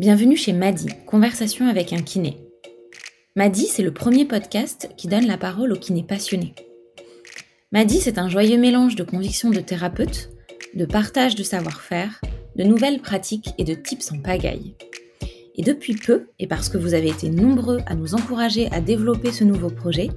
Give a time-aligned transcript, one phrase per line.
[0.00, 2.36] Bienvenue chez Madi, Conversation avec un kiné.
[3.36, 6.56] Madi, c'est le premier podcast qui donne la parole aux kinés passionnés.
[7.70, 10.30] Madi, c'est un joyeux mélange de convictions de thérapeute,
[10.74, 12.20] de partage de savoir-faire,
[12.56, 14.74] de nouvelles pratiques et de tips en pagaille.
[15.54, 19.30] Et depuis peu, et parce que vous avez été nombreux à nous encourager à développer
[19.30, 20.08] ce nouveau projet,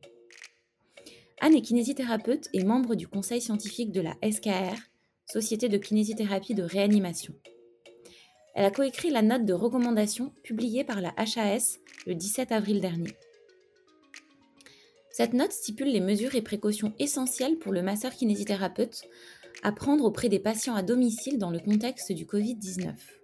[1.41, 4.79] Anne est kinésithérapeute et membre du conseil scientifique de la SKR,
[5.25, 7.33] Société de kinésithérapie de réanimation.
[8.55, 13.11] Elle a coécrit la note de recommandation publiée par la HAS le 17 avril dernier.
[15.11, 19.01] Cette note stipule les mesures et précautions essentielles pour le masseur kinésithérapeute
[19.61, 23.18] à prendre auprès des patients à domicile dans le contexte du Covid-19.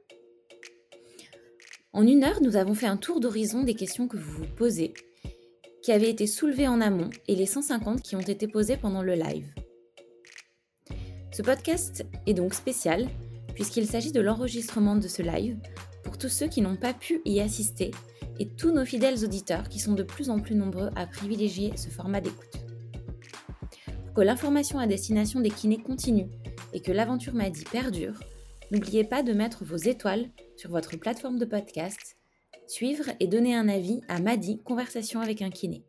[1.96, 4.94] En une heure, nous avons fait un tour d'horizon des questions que vous vous posez,
[5.82, 9.14] qui avaient été soulevées en amont, et les 150 qui ont été posées pendant le
[9.14, 9.48] live.
[11.32, 13.08] Ce podcast est donc spécial,
[13.54, 15.58] puisqu'il s'agit de l'enregistrement de ce live
[16.04, 17.92] pour tous ceux qui n'ont pas pu y assister
[18.40, 21.88] et tous nos fidèles auditeurs qui sont de plus en plus nombreux à privilégier ce
[21.88, 22.60] format d'écoute.
[24.04, 26.28] Pour que l'information à destination des kinés continue
[26.74, 28.20] et que l'aventure Madi perdure,
[28.72, 32.18] n'oubliez pas de mettre vos étoiles sur votre plateforme de podcast,
[32.68, 35.84] suivre et donner un avis à Madi Conversation avec un kiné.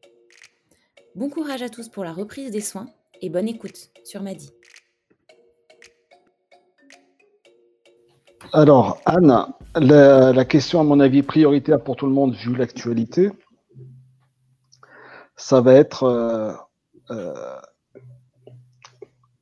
[1.14, 2.86] Bon courage à tous pour la reprise des soins
[3.22, 4.50] et bonne écoute sur Madi.
[8.52, 13.30] Alors, Anne, la, question, à mon avis, prioritaire pour tout le monde, vu l'actualité,
[15.36, 16.52] ça va être euh,
[17.10, 17.34] euh,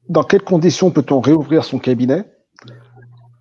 [0.09, 2.34] dans quelles conditions peut-on réouvrir son cabinet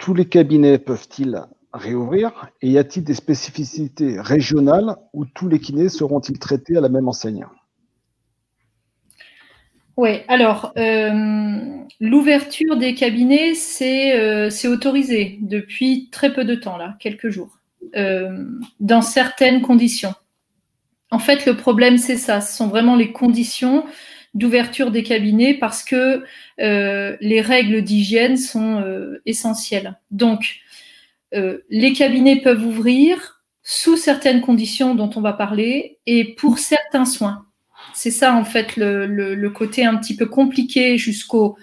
[0.03, 1.41] Tous les cabinets peuvent-ils
[1.71, 6.89] réouvrir Et y a-t-il des spécificités régionales où tous les kinés seront-ils traités à la
[6.89, 7.47] même enseigne?
[9.95, 11.61] Oui, alors euh,
[12.01, 17.59] l'ouverture des cabinets, euh, c'est autorisé depuis très peu de temps, là, quelques jours,
[17.95, 18.45] euh,
[18.81, 20.15] dans certaines conditions.
[21.11, 23.85] En fait, le problème, c'est ça, ce sont vraiment les conditions
[24.33, 26.23] d'ouverture des cabinets parce que
[26.57, 28.83] les règles d'hygiène sont
[29.25, 29.99] essentielles.
[30.11, 30.57] Donc,
[31.31, 37.45] les cabinets peuvent ouvrir sous certaines conditions dont on va parler et pour certains soins.
[37.93, 41.57] C'est ça, en fait, le, côté un petit peu compliqué jusqu'au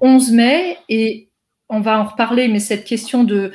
[0.00, 0.78] 11 mai.
[0.88, 1.28] Et
[1.70, 3.52] on va en reparler, mais cette question de,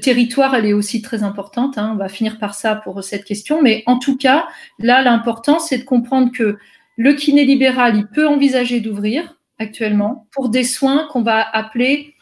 [0.00, 1.78] territoire, elle est aussi très importante.
[1.78, 1.92] Hein.
[1.94, 3.62] On va finir par ça pour cette question.
[3.62, 4.46] Mais en tout cas,
[4.78, 6.58] là, l'important, c'est de comprendre que
[6.96, 12.14] le kiné libéral, il peut envisager d'ouvrir actuellement pour des soins qu'on va appeler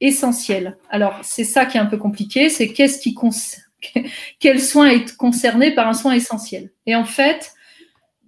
[0.00, 0.76] essentiels.
[0.90, 3.14] Alors, c'est ça qui est un peu compliqué, c'est qu'est-ce qui
[4.38, 6.70] quel soin est concerné par un soin essentiel.
[6.86, 7.52] Et en fait,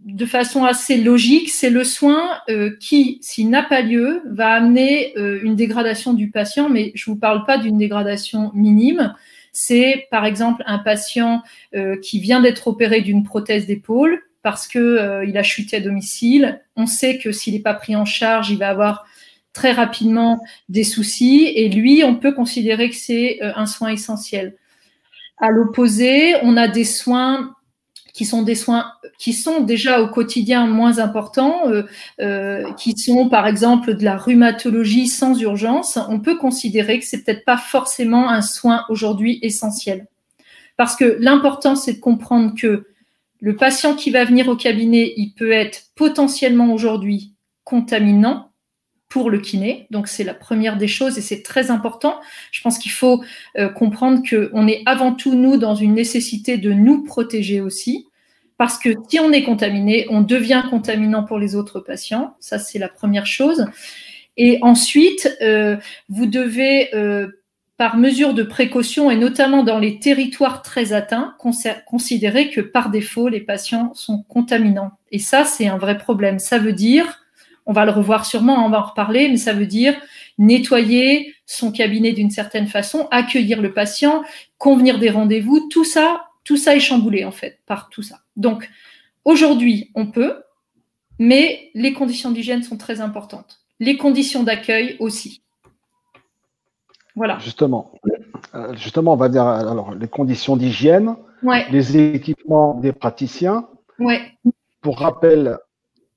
[0.04, 5.16] de façon assez logique, c'est le soin euh, qui, s'il n'a pas lieu, va amener
[5.16, 9.14] euh, une dégradation du patient, mais je ne vous parle pas d'une dégradation minime.
[9.52, 11.42] C'est par exemple un patient
[11.74, 16.62] euh, qui vient d'être opéré d'une prothèse d'épaule parce que il a chuté à domicile.
[16.76, 19.06] On sait que s'il n'est pas pris en charge, il va avoir
[19.52, 24.56] très rapidement des soucis et lui, on peut considérer que c'est un soin essentiel.
[25.38, 27.54] À l'opposé, on a des soins
[28.12, 31.84] qui sont des soins qui sont déjà au quotidien moins importants, euh,
[32.20, 37.24] euh, qui sont par exemple de la rhumatologie sans urgence, on peut considérer que c'est
[37.24, 40.06] peut-être pas forcément un soin aujourd'hui essentiel.
[40.76, 42.86] Parce que l'important, c'est de comprendre que
[43.42, 47.34] le patient qui va venir au cabinet, il peut être potentiellement aujourd'hui
[47.64, 48.52] contaminant
[49.08, 49.88] pour le kiné.
[49.90, 52.20] Donc c'est la première des choses et c'est très important.
[52.52, 53.22] Je pense qu'il faut
[53.58, 58.06] euh, comprendre qu'on est avant tout, nous, dans une nécessité de nous protéger aussi.
[58.58, 62.36] Parce que si on est contaminé, on devient contaminant pour les autres patients.
[62.38, 63.66] Ça, c'est la première chose.
[64.36, 65.76] Et ensuite, euh,
[66.08, 67.26] vous devez, euh,
[67.82, 71.34] par mesure de précaution, et notamment dans les territoires très atteints,
[71.84, 74.92] considérer que par défaut, les patients sont contaminants.
[75.10, 76.38] Et ça, c'est un vrai problème.
[76.38, 77.18] Ça veut dire
[77.66, 80.00] on va le revoir sûrement, on va en reparler, mais ça veut dire
[80.38, 84.22] nettoyer son cabinet d'une certaine façon, accueillir le patient,
[84.58, 88.20] convenir des rendez-vous, tout ça, tout ça est chamboulé en fait par tout ça.
[88.36, 88.70] Donc
[89.24, 90.36] aujourd'hui, on peut,
[91.18, 93.58] mais les conditions d'hygiène sont très importantes.
[93.80, 95.41] Les conditions d'accueil aussi.
[97.14, 97.38] Voilà.
[97.38, 97.92] Justement,
[98.54, 101.16] euh, justement, on va dire alors les conditions d'hygiène,
[101.70, 103.68] les équipements des praticiens.
[103.98, 104.20] Ouais.
[104.80, 105.58] Pour rappel,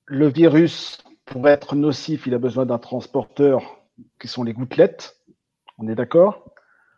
[0.06, 3.80] le virus pour être nocif, il a besoin d'un transporteur
[4.20, 5.16] qui sont les gouttelettes.
[5.78, 6.44] On est d'accord?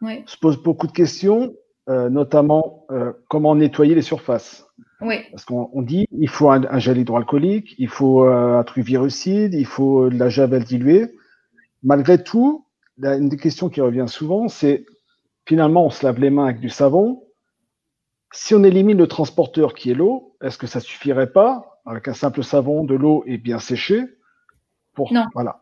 [0.03, 0.23] Oui.
[0.27, 1.55] Se pose beaucoup de questions,
[1.89, 4.67] euh, notamment euh, comment nettoyer les surfaces.
[5.01, 5.17] Oui.
[5.31, 10.11] Parce qu'on dit il faut un, gel hydroalcoolique, il faut un truc virucide, il faut
[10.11, 11.15] de la javel diluée.
[11.83, 12.67] Malgré tout,
[13.03, 14.85] une des questions qui revient souvent, c'est
[15.47, 17.25] finalement on se lave les mains avec du savon.
[18.33, 22.15] Si on élimine le transporteur qui est l'eau, est-ce que ça suffirait pas avec un
[22.15, 24.05] simple savon, de l'eau et bien séché
[25.13, 25.27] non.
[25.33, 25.61] Voilà.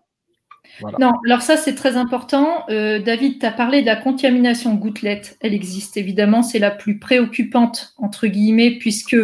[0.98, 2.64] Non, alors ça c'est très important.
[2.70, 5.36] Euh, David, tu as parlé de la contamination gouttelette.
[5.40, 9.16] Elle existe évidemment, c'est la plus préoccupante, entre guillemets, puisque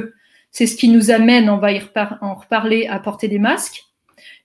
[0.50, 1.82] c'est ce qui nous amène, on va y
[2.20, 3.84] en reparler, à porter des masques.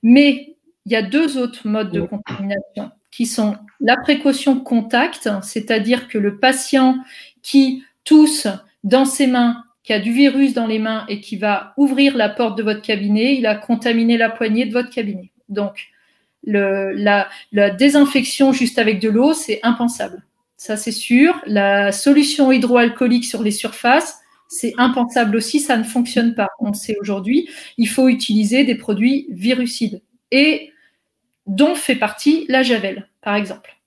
[0.02, 0.56] Mais
[0.86, 6.18] il y a deux autres modes de contamination qui sont la précaution contact, c'est-à-dire que
[6.18, 6.98] le patient
[7.42, 8.48] qui tousse
[8.84, 12.28] dans ses mains qui a du virus dans les mains et qui va ouvrir la
[12.28, 15.32] porte de votre cabinet, il a contaminé la poignée de votre cabinet.
[15.48, 15.88] Donc,
[16.44, 20.26] la, désinfection juste avec de l'eau, c'est impensable.
[20.58, 21.40] Ça, c'est sûr.
[21.46, 24.20] La solution hydroalcoolique sur les surfaces,
[24.50, 26.50] c'est impensable aussi, ça ne fonctionne pas.
[26.60, 27.50] On le sait aujourd'hui.
[27.78, 30.02] Il faut utiliser des produits virucides
[30.32, 30.72] et
[31.48, 33.78] dont fait partie la javel, par exemple.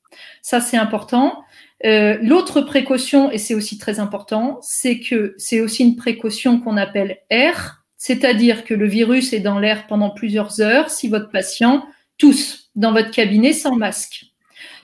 [0.43, 1.45] Ça, c'est important.
[1.85, 6.77] Euh, l'autre précaution, et c'est aussi très important, c'est que c'est aussi une précaution qu'on
[6.77, 11.87] appelle R, c'est-à-dire que le virus est dans l'air pendant plusieurs heures si votre patient
[12.19, 14.27] tousse dans votre cabinet sans masque.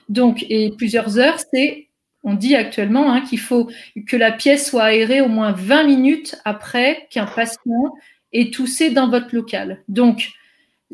[0.09, 1.89] Donc, et plusieurs heures, c'est,
[2.23, 3.69] on dit actuellement hein, qu'il faut
[4.07, 7.93] que la pièce soit aérée au moins 20 minutes après qu'un patient
[8.33, 9.83] ait toussé dans votre local.
[9.87, 10.29] Donc,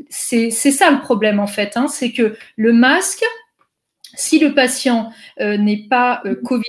[0.09, 3.23] c'est ça le problème en fait, hein, c'est que le masque,
[4.15, 6.63] si le patient euh, n'est pas euh, Covid,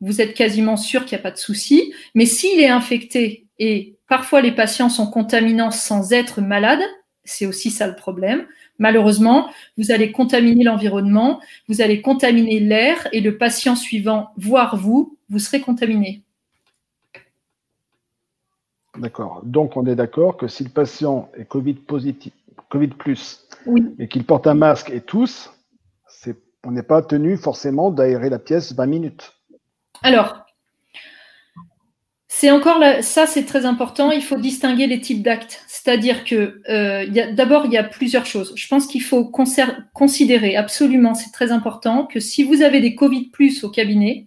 [0.00, 3.94] vous êtes quasiment sûr qu'il n'y a pas de souci, mais s'il est infecté et
[4.08, 6.82] Parfois, les patients sont contaminants sans être malades.
[7.24, 8.46] C'est aussi ça le problème.
[8.78, 15.16] Malheureusement, vous allez contaminer l'environnement, vous allez contaminer l'air et le patient suivant, voire vous,
[15.30, 16.22] vous serez contaminé.
[18.96, 19.42] D'accord.
[19.44, 22.32] Donc, on est d'accord que si le patient est Covid positif,
[22.68, 23.46] Covid plus,
[23.98, 25.50] et qu'il porte un masque et tous,
[26.66, 29.34] on n'est pas tenu forcément d'aérer la pièce 20 minutes.
[30.02, 30.44] Alors,
[32.28, 34.10] c'est encore ça, c'est très important.
[34.10, 35.62] Il faut distinguer les types d'actes.
[35.68, 38.52] C'est-à-dire que euh, d'abord, il y a plusieurs choses.
[38.56, 43.26] Je pense qu'il faut considérer absolument, c'est très important, que si vous avez des Covid
[43.26, 44.26] plus au cabinet,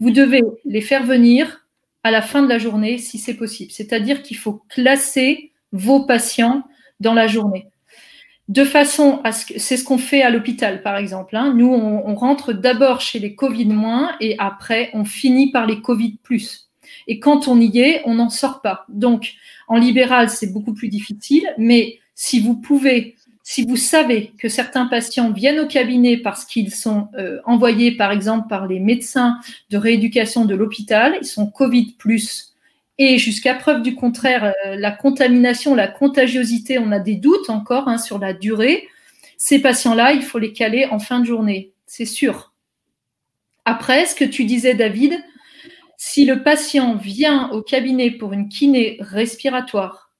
[0.00, 1.61] vous devez les faire venir
[2.04, 3.70] à la fin de la journée si c'est possible.
[3.72, 6.62] C'est-à-dire qu'il faut classer vos patients
[7.00, 7.66] dans la journée.
[8.48, 11.36] De façon à ce que c'est ce qu'on fait à l'hôpital, par exemple.
[11.36, 11.54] Hein.
[11.54, 15.80] Nous, on, on rentre d'abord chez les Covid moins et après, on finit par les
[15.80, 16.68] Covid plus.
[17.06, 18.84] Et quand on y est, on n'en sort pas.
[18.88, 19.34] Donc,
[19.68, 23.16] en libéral, c'est beaucoup plus difficile, mais si vous pouvez,
[23.52, 28.10] si vous savez que certains patients viennent au cabinet parce qu'ils sont euh, envoyés, par
[28.10, 32.54] exemple, par les médecins de rééducation de l'hôpital, ils sont Covid plus,
[32.96, 37.88] et jusqu'à preuve du contraire, euh, la contamination, la contagiosité, on a des doutes encore
[37.88, 38.88] hein, sur la durée.
[39.36, 42.54] Ces patients-là, il faut les caler en fin de journée, c'est sûr.
[43.66, 45.22] Après, ce que tu disais, David,
[45.98, 50.10] si le patient vient au cabinet pour une kiné respiratoire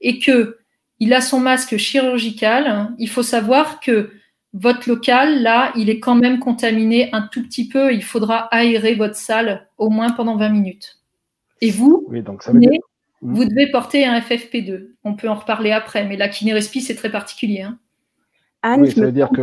[0.00, 0.58] et que
[1.02, 4.10] il a son masque chirurgical, il faut savoir que
[4.52, 7.92] votre local, là, il est quand même contaminé un tout petit peu.
[7.92, 11.00] Il faudra aérer votre salle au moins pendant 20 minutes.
[11.60, 12.06] Et vous,
[13.20, 14.90] vous devez porter un FFP2.
[15.02, 17.62] On peut en reparler après, mais la kiné-respi, c'est très particulier.
[17.62, 17.78] Hein.
[18.62, 19.42] Anne, je dire que...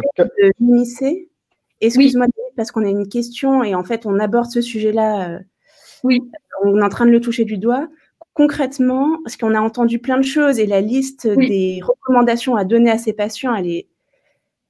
[1.81, 5.39] Excuse-moi, parce qu'on a une question et en fait, on aborde ce sujet-là euh,
[6.03, 6.21] Oui.
[6.63, 7.89] On est en train de le toucher du doigt.
[8.39, 12.89] Concrètement, parce qu'on a entendu plein de choses et la liste des recommandations à donner
[12.89, 13.89] à ces patients, elle est,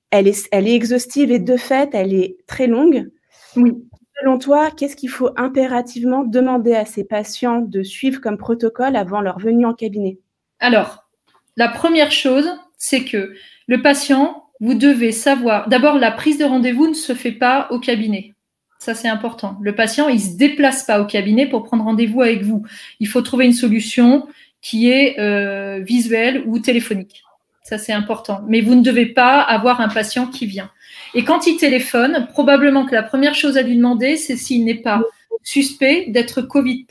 [0.10, 3.12] elle est, elle est exhaustive et de fait, elle est très longue.
[3.56, 3.74] Oui.
[4.20, 9.22] Selon toi, qu'est-ce qu'il faut impérativement demander à ces patients de suivre comme protocole avant
[9.22, 10.18] leur venue en cabinet?
[10.58, 11.08] Alors,
[11.56, 13.36] la première chose, c'est que
[13.68, 17.80] le patient, vous devez savoir, d'abord, la prise de rendez-vous ne se fait pas au
[17.80, 18.34] cabinet.
[18.80, 19.58] Ça, c'est important.
[19.62, 22.64] Le patient, il ne se déplace pas au cabinet pour prendre rendez-vous avec vous.
[23.02, 24.28] Il faut trouver une solution
[24.62, 27.24] qui est euh, visuelle ou téléphonique.
[27.64, 28.42] Ça, c'est important.
[28.48, 30.72] Mais vous ne devez pas avoir un patient qui vient.
[31.14, 34.82] Et quand il téléphone, probablement que la première chose à lui demander, c'est s'il n'est
[34.82, 35.02] pas
[35.44, 36.88] suspect d'être Covid.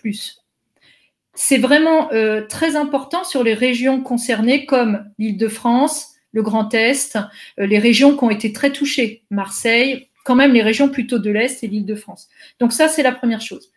[1.35, 7.16] C'est vraiment euh, très important sur les régions concernées comme l'Île-de-France, le Grand Est,
[7.59, 11.30] euh, les régions qui ont été très touchées, Marseille, quand même les régions plutôt de
[11.30, 12.28] l'Est et l'Île-de-France.
[12.61, 13.73] Donc ça, c'est la première chose.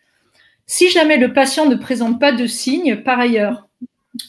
[0.66, 3.68] Si jamais le patient ne présente pas de signes, par ailleurs,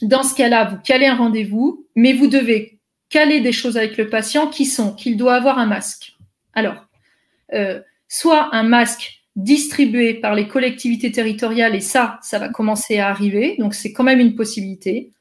[0.01, 4.07] dans ce cas-là, vous calez un rendez-vous, mais vous devez caler des choses avec le
[4.07, 6.15] patient qui sont qu'il doit avoir un masque.
[6.53, 6.85] Alors,
[7.53, 13.09] euh, soit un masque distribué par les collectivités territoriales, et ça, ça va commencer à
[13.09, 15.11] arriver, donc c'est quand même une possibilité,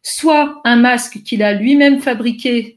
[0.00, 2.75] soit un masque qu'il a lui-même fabriqué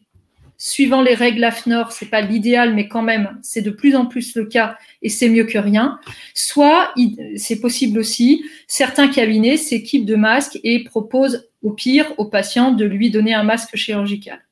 [0.59, 4.35] suivant les règles AFNOR, c'est pas l'idéal, mais quand même, c'est de plus en plus
[4.35, 5.99] le cas et c'est mieux que rien.
[6.35, 6.93] Soit,
[7.37, 12.85] c'est possible aussi, certains cabinets s'équipent de masques et proposent au pire au patient de
[12.85, 14.45] lui donner un masque chirurgical.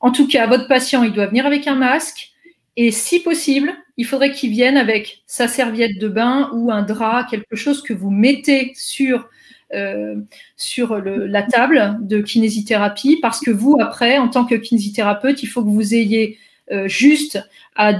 [0.00, 2.32] En tout cas, votre patient, il doit venir avec un masque
[2.76, 7.24] et si possible, il faudrait qu'il vienne avec sa serviette de bain ou un drap,
[7.30, 9.28] quelque chose que vous mettez sur
[9.74, 10.16] euh,
[10.56, 15.62] sur la table de kinésithérapie parce que vous, après, en tant que kinésithérapeute, il faut
[15.62, 16.38] que vous ayez
[16.70, 17.42] euh, juste
[17.74, 17.92] à,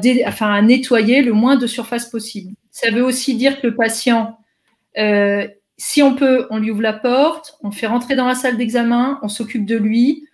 [0.62, 2.54] nettoyer le moins de surface possible.
[2.70, 4.38] Ça veut aussi dire que le patient,
[4.98, 8.56] euh, si on peut, on lui ouvre la porte, on fait rentrer dans la salle
[8.56, 10.28] d'examen, on s'occupe de lui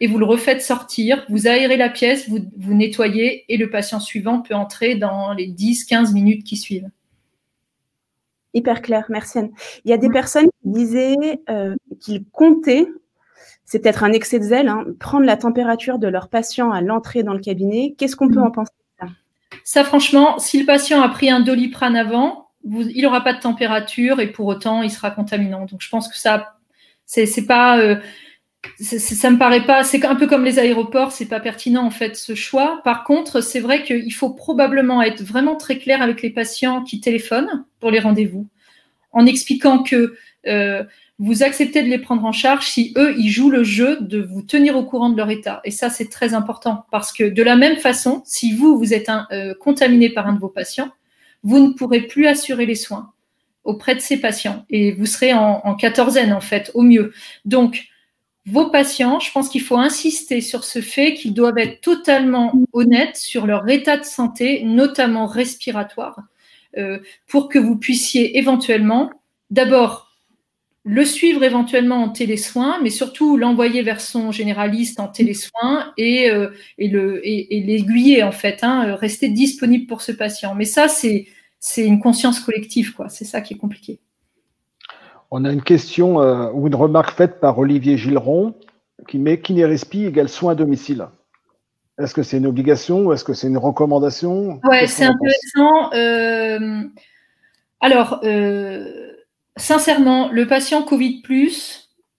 [0.00, 4.00] et vous le refaites sortir, vous aérez la pièce, vous, vous nettoyez et le patient
[4.00, 6.88] suivant peut entrer dans les 10-15 minutes qui suivent.
[8.54, 9.50] Hyper clair, merci Anne.
[9.84, 12.86] Il y a des personnes qui disaient euh, qu'ils comptaient,
[13.64, 17.22] c'est peut-être un excès de zèle, hein, prendre la température de leur patient à l'entrée
[17.22, 17.94] dans le cabinet.
[17.98, 18.46] Qu'est-ce qu'on peut mm.
[18.46, 19.06] en penser ça?
[19.64, 24.20] Ça, franchement, si le patient a pris un doliprane avant, il n'aura pas de température
[24.20, 25.64] et pour autant, il sera contaminant.
[25.66, 26.54] Donc, je pense que ça,
[27.06, 27.78] c'est pas.
[27.78, 27.96] Euh,
[28.80, 32.16] ça me paraît pas, c'est un peu comme les aéroports, c'est pas pertinent en fait
[32.16, 32.80] ce choix.
[32.84, 37.00] Par contre, c'est vrai qu'il faut probablement être vraiment très clair avec les patients qui
[37.00, 38.48] téléphonent pour les rendez-vous,
[39.12, 40.14] en expliquant que
[40.46, 40.82] euh,
[41.18, 44.42] vous acceptez de les prendre en charge si eux, ils jouent le jeu de vous
[44.42, 45.60] tenir au courant de leur état.
[45.64, 49.10] Et ça, c'est très important parce que de la même façon, si vous, vous êtes
[49.30, 50.90] euh, contaminé par un de vos patients,
[51.44, 53.12] vous ne pourrez plus assurer les soins
[53.62, 57.12] auprès de ces patients et vous serez en, en quatorzaine en fait, au mieux.
[57.44, 57.88] Donc,
[58.46, 63.16] vos patients, je pense qu'il faut insister sur ce fait qu'ils doivent être totalement honnêtes
[63.16, 66.20] sur leur état de santé, notamment respiratoire,
[66.76, 69.10] euh, pour que vous puissiez éventuellement,
[69.50, 70.10] d'abord,
[70.84, 76.50] le suivre éventuellement en télésoins, mais surtout l'envoyer vers son généraliste en télésoins et, euh,
[76.78, 80.54] l'aiguiller en fait, hein, rester disponible pour ce patient.
[80.54, 81.26] Mais ça, c'est
[81.78, 83.08] une conscience collective, quoi.
[83.08, 84.00] C'est ça qui est compliqué.
[85.36, 88.54] On a une question euh, ou une remarque faite par Olivier Gilleron
[89.08, 91.08] qui met kinérespi égale soin à domicile?
[91.98, 94.60] Est-ce que c'est une obligation ou est-ce que c'est une recommandation?
[94.62, 95.92] Oui, c'est intéressant.
[95.92, 96.84] Euh,
[97.80, 99.12] alors, euh,
[99.56, 101.20] sincèrement, le patient Covid,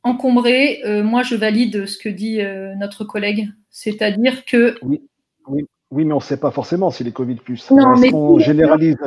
[0.04, 2.42] encombré, moi je valide ce que dit
[2.78, 3.48] notre collègue.
[3.70, 5.02] C'est-à-dire que oui,
[5.48, 5.66] oui.
[5.92, 7.70] Oui, mais on ne sait pas forcément si les Covid plus.
[7.72, 8.98] Non, mais on généralise.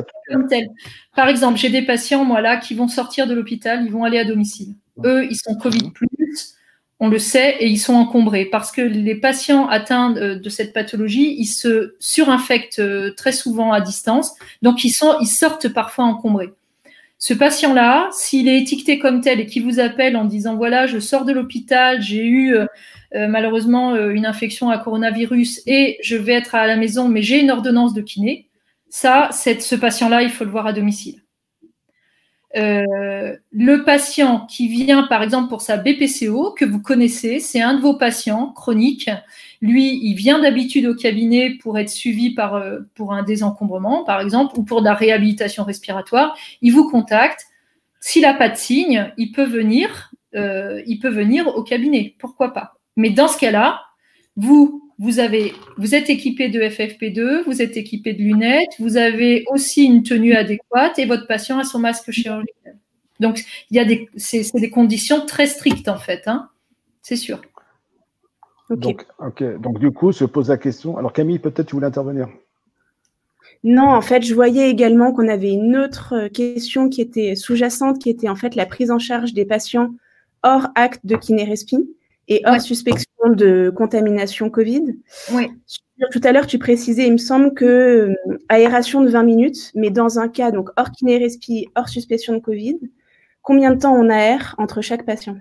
[1.15, 4.19] Par exemple, j'ai des patients, moi là, qui vont sortir de l'hôpital, ils vont aller
[4.19, 4.75] à domicile.
[5.05, 6.57] Eux, ils sont Covid plus,
[7.01, 11.37] on le sait, et ils sont encombrés parce que les patients atteints de, cette pathologie,
[11.39, 16.53] ils se surinfectent euh, très souvent à distance, donc ils, sont, ils sortent parfois encombrés.
[17.19, 21.01] Ce patient-là, s'il est étiqueté comme tel et qui vous appelle en disant voilà, je
[21.01, 22.67] sors de l'hôpital, j'ai eu euh, euh,
[23.15, 27.41] malheureusement euh, une infection à coronavirus et je vais être à la maison, mais j'ai
[27.41, 28.49] une ordonnance de kiné,
[28.91, 31.23] ça, ce patient-là, il faut le voir à domicile.
[32.57, 37.75] Euh, le patient qui vient, par exemple, pour sa BPCO, que vous connaissez, c'est un
[37.75, 39.11] de vos patients chroniques.
[39.61, 42.63] Lui, il vient d'habitude au cabinet pour être suivi par,
[42.95, 46.37] pour un désencombrement, par exemple, ou pour de la réhabilitation respiratoire.
[46.63, 47.47] Il vous contacte.
[48.01, 52.15] S'il n'a pas de signe, il peut venir, il peut venir au cabinet.
[52.19, 52.78] Pourquoi pas?
[52.99, 53.81] Mais dans ce cas-là,
[54.37, 59.45] vous, vous, avez, vous êtes équipé de FFP2, vous êtes équipé de lunettes, vous avez
[59.47, 62.77] aussi une tenue adéquate et votre patient a son masque chirurgical.
[63.21, 63.41] Donc,
[63.71, 66.49] il y a des, c'est, des conditions très strictes en fait, hein,
[67.01, 67.41] c'est sûr.
[68.69, 69.07] Donc,
[69.61, 70.99] Donc, du coup, se pose la question.
[70.99, 72.29] Alors, Camille, peut-être tu voulais intervenir.
[73.65, 78.11] Non, en fait, je voyais également qu'on avait une autre question qui était sous-jacente, qui
[78.11, 79.91] était en fait la prise en charge des patients
[80.43, 81.77] hors acte de kinérespi
[82.29, 84.97] et hors suspicion de contamination Covid.
[85.33, 85.49] Oui.
[86.13, 89.91] Tout à l'heure, tu précisais, il me semble que euh, aération de 20 minutes, mais
[89.91, 92.79] dans un cas donc hors kinérespi, hors suspicion de Covid,
[93.43, 95.37] combien de temps on aère entre chaque patient?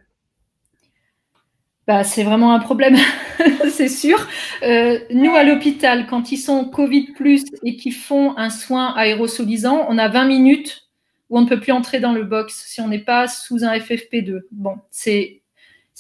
[1.85, 2.95] Bah, c'est vraiment un problème,
[3.71, 4.27] c'est sûr.
[4.63, 9.85] Euh, nous, à l'hôpital, quand ils sont Covid plus et qu'ils font un soin aérosolisant,
[9.87, 10.89] on a 20 minutes
[11.29, 13.77] où on ne peut plus entrer dans le box si on n'est pas sous un
[13.77, 14.41] FFP2.
[14.51, 15.43] Bon, c'est,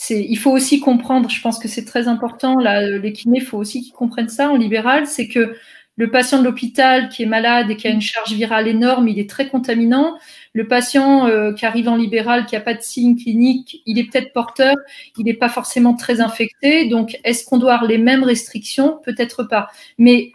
[0.09, 3.57] il faut aussi comprendre, je pense que c'est très important, là, les kinés, il faut
[3.57, 5.55] aussi qu'ils comprennent ça en libéral, c'est que
[5.97, 9.17] le patient de l'hôpital qui est malade et qui a une charge virale énorme, il
[9.19, 10.17] est très contaminant.
[10.53, 14.03] Le patient euh, qui arrive en libéral, qui n'a pas de signe clinique, il est
[14.03, 14.75] peut-être porteur,
[15.17, 16.87] il n'est pas forcément très infecté.
[16.87, 18.99] Donc, est-ce qu'on doit avoir les mêmes restrictions?
[19.03, 19.69] Peut-être pas.
[19.97, 20.33] Mais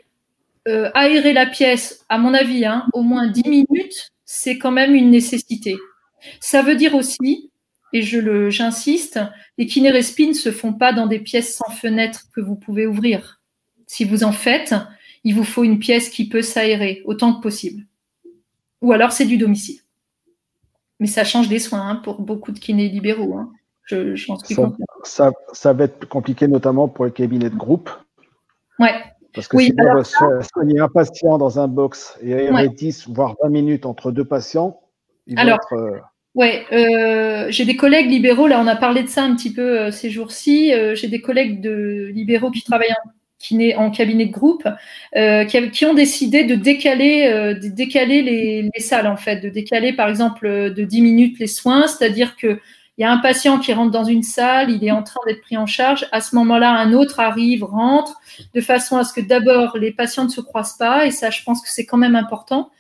[0.67, 4.97] euh, aérer la pièce, à mon avis, hein, au moins 10 minutes, c'est quand même
[4.97, 5.77] une nécessité.
[6.41, 7.52] Ça veut dire aussi,
[7.93, 9.21] et je le, j'insiste,
[9.59, 13.41] les kinérespines ne se font pas dans des pièces sans fenêtre que vous pouvez ouvrir.
[13.87, 14.75] Si vous en faites,
[15.25, 17.85] il vous faut une pièce qui peut s'aérer autant que possible.
[18.81, 19.81] Ou alors c'est du domicile.
[20.99, 23.37] Mais ça change des soins hein, pour beaucoup de kinés libéraux.
[23.37, 23.53] Hein.
[23.85, 24.33] Je, je
[25.03, 27.91] ça, ça, va être compliqué notamment pour les cabinets de groupe.
[28.79, 28.95] Ouais.
[29.35, 33.35] Parce que si on veut soigner un patient dans un box et aérer 10 voire
[33.43, 34.81] 20 minutes entre deux patients,
[35.27, 35.73] il va être.
[35.73, 35.99] Euh,
[36.35, 39.79] Ouais, euh, j'ai des collègues libéraux, là on a parlé de ça un petit peu
[39.81, 43.11] euh, ces jours-ci, j'ai des collègues de libéraux qui travaillent en
[43.43, 44.67] qui en cabinet de groupe,
[45.17, 49.93] euh, qui, ont décidé de décaler, euh, de décaler les, salles, en fait, de décaler,
[49.93, 52.59] par exemple, euh, de 10 minutes les soins, c'est-à-dire qu'il
[52.99, 55.57] y a un patient qui rentre dans une salle, il est en train d'être pris
[55.57, 56.07] en charge.
[56.13, 58.21] À ce moment-là, un autre arrive, rentre,
[58.55, 61.43] de façon à ce que d'abord les patients ne se croisent pas, et ça, je
[61.43, 62.71] pense que c'est quand même important,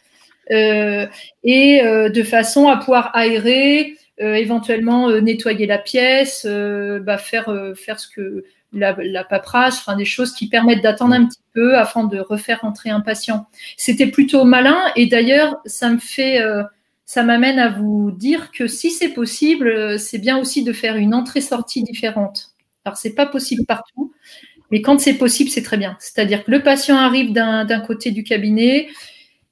[0.51, 8.45] et de façon à pouvoir aérer, éventuellement nettoyer la pièce, bah, faire, faire ce que
[8.73, 12.65] la, la, paperasse, enfin des choses qui permettent d'attendre un petit peu afin de refaire
[12.65, 13.47] entrer un patient.
[13.77, 16.63] C'était plutôt malin et d'ailleurs ça me fait, euh,
[17.05, 20.97] ça m'amène à vous dire que si c'est possible, euh, c'est bien aussi de faire
[20.97, 22.55] une entrée-sortie différente.
[22.85, 24.13] Alors c'est pas possible partout,
[24.71, 25.97] mais quand c'est possible, c'est très bien.
[26.01, 28.89] C'est-à-dire que le patient arrive d'un côté du cabinet,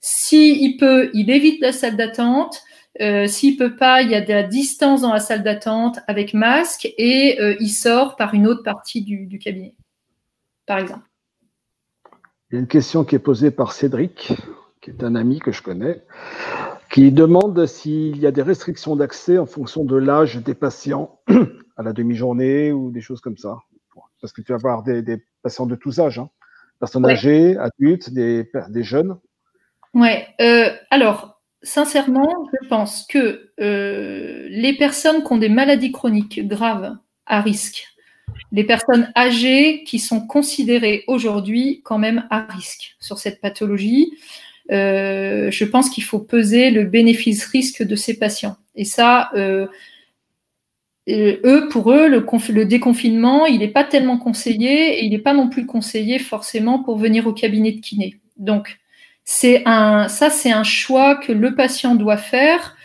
[0.00, 2.62] s'il peut, il évite la salle d'attente.
[3.00, 6.34] Euh, S'il peut pas, il y a de la distance dans la salle d'attente avec
[6.34, 9.74] masque et euh, il sort par une autre partie du, cabinet,
[10.66, 11.06] par exemple.
[12.50, 14.32] Il y a une question qui est posée par Cédric,
[14.80, 16.02] qui est un ami que je connais,
[16.90, 21.20] qui demande s'il y a des restrictions d'accès en fonction de l'âge des patients
[21.76, 23.58] à la demi-journée ou des choses comme ça.
[24.20, 26.28] Parce que tu vas avoir des, patients de tous âges, hein.
[26.80, 29.16] personnes âgées, adultes, des, des jeunes.
[29.94, 30.28] Ouais.
[30.40, 36.96] Euh, alors, sincèrement, je pense que euh, les personnes qui ont des maladies chroniques graves
[37.26, 37.86] à risque,
[38.52, 44.12] les personnes âgées qui sont considérées aujourd'hui quand même à risque sur cette pathologie,
[44.70, 48.56] euh, je pense qu'il faut peser le bénéfice-risque de ces patients.
[48.76, 49.66] Et ça, euh,
[51.08, 55.34] eux, pour eux, le, le déconfinement, il n'est pas tellement conseillé et il n'est pas
[55.34, 58.20] non plus conseillé forcément pour venir au cabinet de kiné.
[58.36, 58.79] Donc,
[59.32, 62.76] c'est un, ça, c'est un choix que le patient doit faire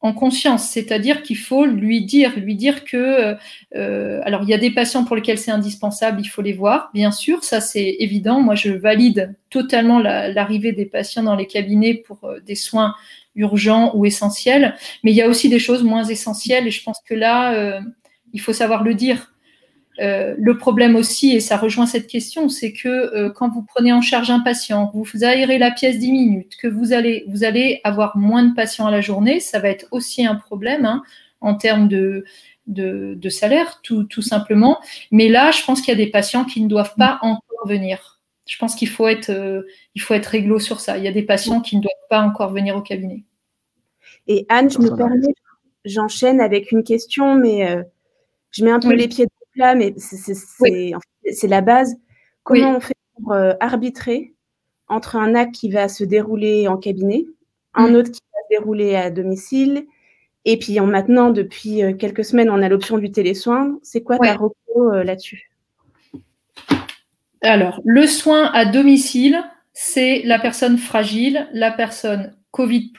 [0.00, 3.36] en conscience, c'est-à-dire qu'il faut lui dire, lui dire que,
[3.76, 6.90] euh, alors il y a des patients pour lesquels c'est indispensable, il faut les voir,
[6.94, 8.40] bien sûr, ça c'est évident.
[8.40, 12.96] Moi, je valide totalement l'arrivée des patients dans les cabinets pour euh, des soins
[13.36, 16.98] urgents ou essentiels, mais il y a aussi des choses moins essentielles et je pense
[17.06, 17.80] que là, euh,
[18.32, 19.33] il faut savoir le dire.
[20.00, 23.92] Euh, le problème aussi, et ça rejoint cette question, c'est que euh, quand vous prenez
[23.92, 27.80] en charge un patient, vous aérez la pièce 10 minutes, que vous allez, vous allez
[27.84, 31.02] avoir moins de patients à la journée, ça va être aussi un problème hein,
[31.40, 32.24] en termes de,
[32.66, 34.80] de, salaire, tout, tout, simplement.
[35.12, 38.20] Mais là, je pense qu'il y a des patients qui ne doivent pas encore venir.
[38.46, 39.62] Je pense qu'il faut être, euh,
[39.94, 40.98] il faut être réglo sur ça.
[40.98, 43.22] Il y a des patients qui ne doivent pas encore venir au cabinet.
[44.26, 45.34] Et Anne, je me permets,
[45.84, 47.84] j'enchaîne avec une question, mais
[48.50, 49.26] je mets un peu les pieds
[49.56, 51.96] là, mais c'est la base.
[52.42, 54.34] Comment on fait pour euh, arbitrer
[54.88, 57.24] entre un acte qui va se dérouler en cabinet,
[57.74, 57.94] un mm.
[57.94, 59.86] autre qui va se dérouler à domicile,
[60.44, 63.78] et puis en, maintenant, depuis euh, quelques semaines, on a l'option du télésoin.
[63.82, 65.50] C'est quoi ta recours euh, là-dessus?
[67.42, 72.92] Alors, le soin à domicile, c'est la personne fragile, la personne Covid,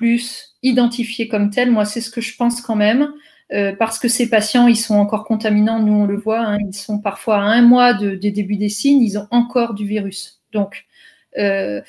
[0.63, 1.71] identifiée comme telle.
[1.71, 3.13] Moi, c'est ce que je pense quand même.
[3.53, 6.75] Euh, parce que ces patients, ils sont encore contaminants, nous on le voit, hein, ils
[6.75, 10.41] sont parfois à un mois de, des débuts des signes, ils ont encore du virus.
[10.51, 10.85] Donc,
[11.37, 11.81] euh,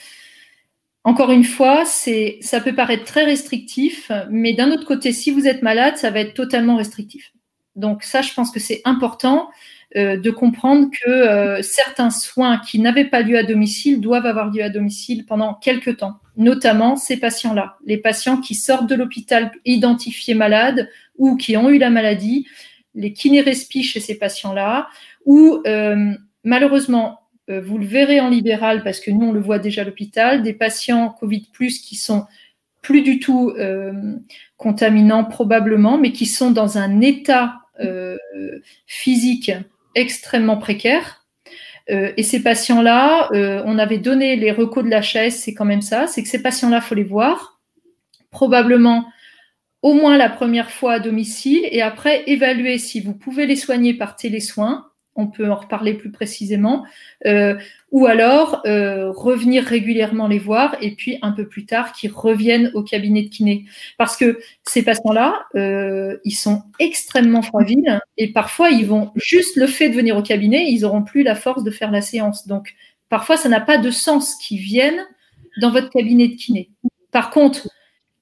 [1.05, 5.63] encore une fois, ça peut paraître très restrictif, mais d'un autre côté, si vous êtes
[5.63, 7.33] malade, ça va être totalement restrictif.
[7.75, 9.49] Donc ça, je pense que c'est important
[9.95, 14.63] euh, de comprendre que certains soins qui n'avaient pas lieu à domicile doivent avoir lieu
[14.63, 20.35] à domicile pendant quelques temps, notamment ces patients-là, les patients qui sortent de l'hôpital identifiés
[20.35, 20.89] malades
[21.19, 22.47] ou qui ont eu la maladie,
[22.95, 24.89] les kinérespis chez ces patients-là,
[25.25, 26.13] ou euh,
[26.45, 30.43] malheureusement, vous le verrez en libéral parce que nous on le voit déjà à l'hôpital,
[30.43, 32.25] des patients Covid qui sont
[32.83, 33.55] plus du tout
[34.57, 37.61] contaminants probablement, mais qui sont dans un état
[38.89, 39.53] physique
[39.95, 41.27] extrêmement précaires.
[41.91, 45.65] Euh, et ces patients-là, euh, on avait donné les recos de la chaise, c'est quand
[45.65, 47.61] même ça, c'est que ces patients-là, faut les voir,
[48.31, 49.07] probablement
[49.83, 53.95] au moins la première fois à domicile, et après évaluer si vous pouvez les soigner
[53.95, 54.87] par télésoin
[55.17, 56.85] on peut en reparler plus précisément,
[57.25, 57.59] euh,
[57.91, 62.71] ou alors euh, revenir régulièrement les voir et puis un peu plus tard qu'ils reviennent
[62.75, 63.65] au cabinet de kiné.
[63.99, 69.67] Parce que ces patients-là, euh, ils sont extrêmement fragiles et parfois ils vont juste le
[69.67, 72.47] fait de venir au cabinet, ils n'auront plus la force de faire la séance.
[72.47, 72.75] Donc
[73.09, 75.07] parfois ça n'a pas de sens qu'ils viennent
[75.61, 76.71] dans votre cabinet de kiné.
[77.11, 77.69] Par contre,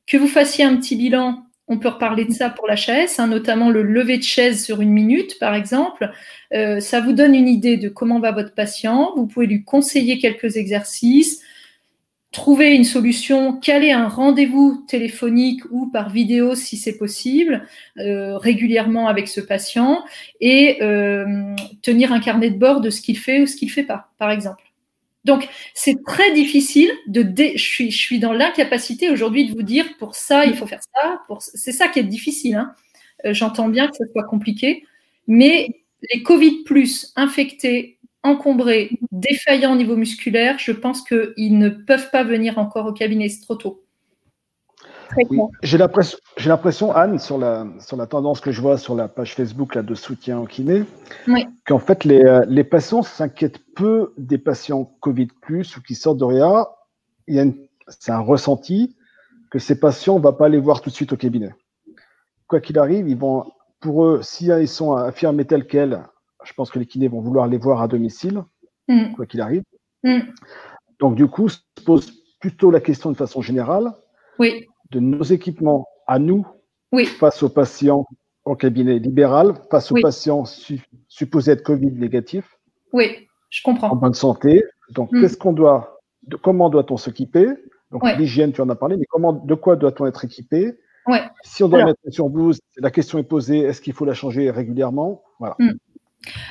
[0.07, 3.27] que vous fassiez un petit bilan on peut reparler de ça pour la chaise, hein,
[3.27, 6.11] notamment le lever de chaise sur une minute, par exemple.
[6.53, 9.13] Euh, ça vous donne une idée de comment va votre patient.
[9.17, 11.41] Vous pouvez lui conseiller quelques exercices,
[12.33, 17.67] trouver une solution, caler un rendez-vous téléphonique ou par vidéo si c'est possible,
[17.99, 20.05] euh, régulièrement avec ce patient,
[20.41, 23.73] et euh, tenir un carnet de bord de ce qu'il fait ou ce qu'il ne
[23.73, 24.74] fait pas, par exemple.
[25.25, 27.25] Donc, c'est très difficile de.
[27.55, 30.83] Je, suis, je suis dans l'incapacité aujourd'hui de vous dire pour ça, il faut faire
[30.83, 31.23] ça.
[31.41, 32.57] C'est ça qui est difficile.
[32.57, 32.75] Hein.
[33.25, 34.85] Euh, j'entends bien que ce soit compliqué,
[35.27, 35.69] mais
[36.13, 42.25] les Covid plus infectés, encombrés, défaillants au niveau musculaire, je pense qu'ils ne peuvent pas
[42.25, 43.84] venir encore au cabinet, c'est trop tôt.
[45.63, 49.75] J'ai l'impression, Anne, sur la, sur la tendance que je vois sur la page Facebook
[49.75, 50.85] là, de soutien au kiné,
[51.67, 56.25] qu'en fait, les, euh, les patients s'inquiètent peu des patients Covid ou qui sortent de
[56.25, 56.69] réa.
[57.89, 58.97] C'est un ressenti
[59.51, 61.55] que ces patients, on ne va pas les voir tout de suite au cabinet.
[62.47, 63.45] Quoi qu'il arrive, ils vont,
[63.81, 66.03] pour eux, si ils sont affirmés tels quels,
[66.45, 68.45] je pense que les kinés vont vouloir les voir à domicile,
[68.89, 69.15] mm.
[69.15, 69.63] quoi qu'il arrive.
[70.03, 70.21] Mm.
[71.01, 73.93] Donc, du coup, se pose plutôt la question de façon générale.
[74.39, 76.47] Oui de nos équipements à nous
[77.19, 78.07] face aux patients
[78.45, 80.45] en cabinet libéral, face aux patients
[81.09, 82.59] supposés être Covid négatifs.
[82.93, 83.91] Oui, je comprends.
[83.91, 84.65] En bonne santé.
[84.91, 85.21] Donc, hmm.
[85.21, 87.49] qu'est-ce qu'on doit, de, comment doit-on s'équiper?
[87.91, 90.75] Donc, l'hygiène, tu en as parlé, mais comment, de quoi doit-on être équipé?
[91.43, 94.51] Si on doit mettre sur blouse, la question est posée est-ce qu'il faut la changer
[94.51, 95.23] régulièrement?
[95.39, 95.55] Voilà.
[95.59, 95.73] Hmm.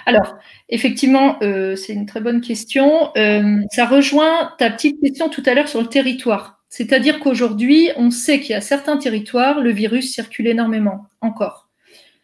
[0.05, 0.35] Alors,
[0.69, 3.09] effectivement, euh, c'est une très bonne question.
[3.17, 6.62] Euh, ça rejoint ta petite question tout à l'heure sur le territoire.
[6.75, 11.69] C'est-à-dire qu'aujourd'hui, on sait qu'il y a certains territoires, le virus circule énormément, encore.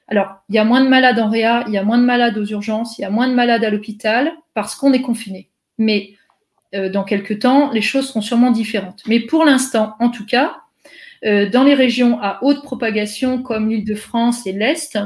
[0.08, 2.36] Alors, il y a moins de malades en réa, il y a moins de malades
[2.36, 5.52] aux urgences, il y a moins de malades à l'hôpital parce qu'on est confiné.
[5.78, 6.16] Mais
[6.74, 9.04] euh, dans quelques temps, les choses seront sûrement différentes.
[9.06, 10.58] Mais pour l'instant, en tout cas,
[11.26, 14.98] euh, dans les régions à haute propagation comme l'Île-de-France et l'Est,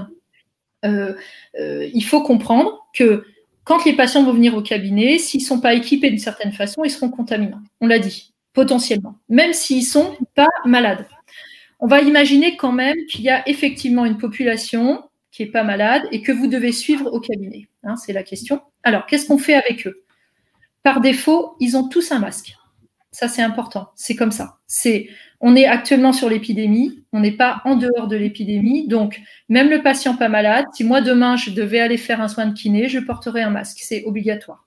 [0.86, 1.16] euh,
[1.54, 3.26] il faut comprendre que
[3.66, 6.86] quand les patients vont venir au cabinet, s'ils ne sont pas équipés d'une certaine façon,
[6.86, 7.62] ils seront contaminants.
[7.82, 11.06] On l'a dit potentiellement, même s'ils sont pas malades.
[11.80, 16.04] On va imaginer quand même qu'il y a effectivement une population qui est pas malade
[16.12, 17.68] et que vous devez suivre au cabinet.
[17.84, 18.62] Hein, c'est la question.
[18.84, 20.04] Alors, qu'est-ce qu'on fait avec eux?
[20.84, 22.56] Par défaut, ils ont tous un masque.
[23.12, 23.90] Ça, c'est important.
[23.96, 24.58] C'est comme ça.
[24.68, 27.04] C'est, on est actuellement sur l'épidémie.
[27.14, 28.88] On n'est pas en dehors de l'épidémie.
[28.88, 32.46] Donc, même le patient pas malade, si moi demain je devais aller faire un soin
[32.46, 33.80] de kiné, je porterai un masque.
[33.82, 34.66] C'est obligatoire.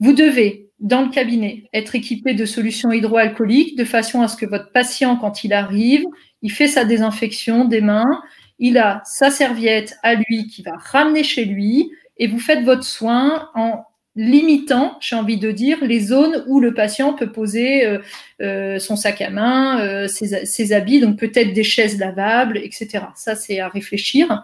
[0.00, 4.46] Vous devez, dans le cabinet, être équipé de solutions hydroalcooliques de façon à ce que
[4.46, 6.04] votre patient, quand il arrive,
[6.42, 8.20] il fait sa désinfection des mains,
[8.58, 12.84] il a sa serviette à lui qui va ramener chez lui et vous faites votre
[12.84, 13.84] soin en
[14.16, 17.98] limitant, j'ai envie de dire, les zones où le patient peut poser euh,
[18.40, 23.04] euh, son sac à main, euh, ses, ses, habits, donc peut-être des chaises lavables, etc.
[23.14, 24.42] Ça, c'est à réfléchir.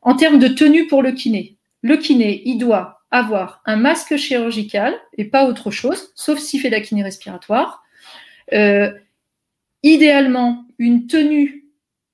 [0.00, 4.94] En termes de tenue pour le kiné, le kiné, il doit avoir un masque chirurgical
[5.16, 7.84] et pas autre chose, sauf s'il fait de la kiné respiratoire.
[8.52, 8.92] Euh,
[9.82, 11.64] idéalement, une tenue,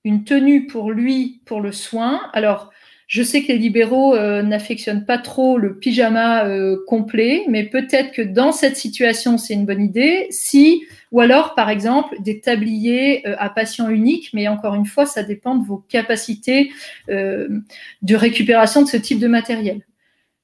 [0.04, 2.20] une tenue pour lui, pour le soin.
[2.32, 2.70] Alors,
[3.08, 8.10] Je sais que les libéraux euh, n'affectionnent pas trop le pyjama euh, complet, mais peut-être
[8.10, 10.28] que dans cette situation, c'est une bonne idée.
[10.30, 15.22] Si, ou alors, par exemple, des tabliers à patient unique, mais encore une fois, ça
[15.24, 16.72] dépend de vos capacités
[17.08, 19.82] de récupération de ce type de matériel.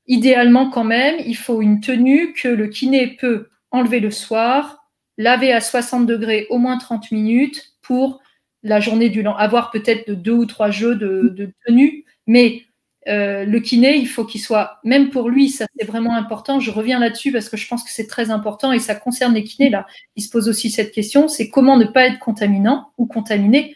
[0.08, 5.52] Idéalement, quand même, il faut une tenue que le kiné peut enlever le soir, laver
[5.52, 8.20] à 60 degrés au moins 30 minutes pour
[8.62, 12.62] la journée du lendemain, avoir peut-être deux ou trois jeux de, de tenue mais
[13.08, 16.60] euh, le kiné, il faut qu'il soit, même pour lui, ça c'est vraiment important.
[16.60, 19.44] Je reviens là-dessus parce que je pense que c'est très important et ça concerne les
[19.44, 19.70] kinés.
[19.70, 23.74] Là, il se pose aussi cette question c'est comment ne pas être contaminant ou contaminé.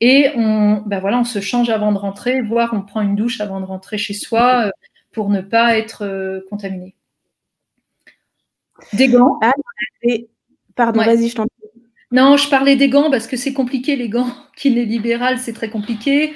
[0.00, 3.40] Et on, ben voilà, on se change avant de rentrer, voire on prend une douche
[3.40, 4.70] avant de rentrer chez soi euh,
[5.12, 6.94] pour ne pas être euh, contaminé.
[8.92, 9.38] Des gants.
[9.42, 9.52] Ah,
[10.74, 11.46] pardon, vas-y, je t'en
[12.10, 15.70] non, je parlais des gants parce que c'est compliqué, les gants kiné libéral, c'est très
[15.70, 16.34] compliqué.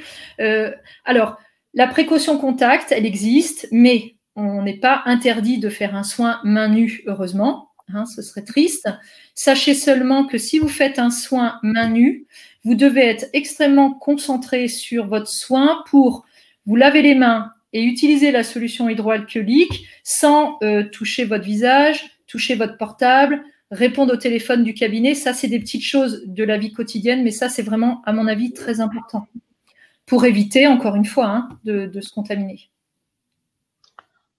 [1.05, 1.37] alors,
[1.75, 6.69] la précaution contact, elle existe, mais on n'est pas interdit de faire un soin main
[6.69, 7.71] nue, heureusement.
[7.93, 8.89] Hein, ce serait triste.
[9.35, 12.27] Sachez seulement que si vous faites un soin main nue,
[12.65, 16.25] vous devez être extrêmement concentré sur votre soin pour
[16.67, 22.55] vous laver les mains et utiliser la solution hydroalcoolique sans euh, toucher votre visage, toucher
[22.55, 25.15] votre portable, répondre au téléphone du cabinet.
[25.15, 28.29] Ça, c'est des petites choses de la vie quotidienne, mais ça, c'est vraiment, à mon
[28.29, 29.29] avis, très important
[30.07, 32.71] pour éviter, encore une fois, hein, de, se contaminer.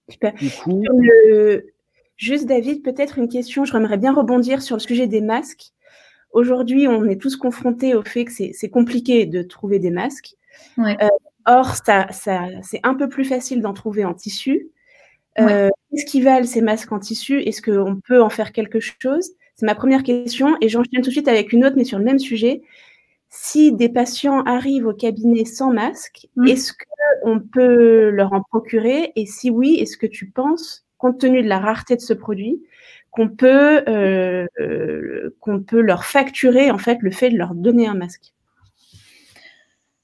[0.08, 0.34] Super.
[2.16, 3.64] Juste, David, peut-être une question.
[3.64, 5.70] J'aimerais bien rebondir sur le sujet des masques.
[6.32, 10.34] Aujourd'hui, on est tous confrontés au fait que c'est compliqué de trouver des masques.
[10.80, 11.08] Euh,
[11.48, 14.68] or, ça, c'est un peu plus facile d'en trouver en tissu.
[15.40, 17.40] Euh, Qu'est-ce qui valent ces masques en tissu?
[17.42, 19.30] Est-ce qu'on peut en faire quelque chose?
[19.56, 20.56] C'est ma première question.
[20.60, 22.62] Et j'enchaîne tout de suite avec une autre, mais sur le même sujet
[23.30, 26.48] si des patients arrivent au cabinet sans masque, mmh.
[26.48, 26.72] est-ce
[27.22, 29.12] qu'on peut leur en procurer?
[29.16, 32.62] Et si oui, est-ce que tu penses, compte tenu de la rareté de ce produit,
[33.10, 34.46] qu'on peut, euh,
[35.40, 38.32] qu'on peut leur facturer en fait le fait de leur donner un masque?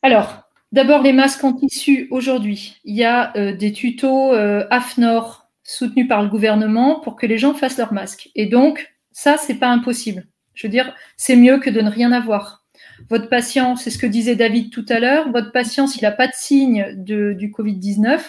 [0.02, 0.43] Alors,
[0.74, 2.80] d'abord les masques en tissu aujourd'hui.
[2.84, 7.38] Il y a euh, des tutos euh, AFNOR soutenus par le gouvernement pour que les
[7.38, 8.30] gens fassent leur masque.
[8.34, 10.26] Et donc, ça, c'est pas impossible.
[10.52, 12.64] Je veux dire, c'est mieux que de ne rien avoir.
[13.08, 16.26] Votre patient, c'est ce que disait David tout à l'heure, votre patient, s'il n'a pas
[16.26, 18.20] de signe du Covid-19,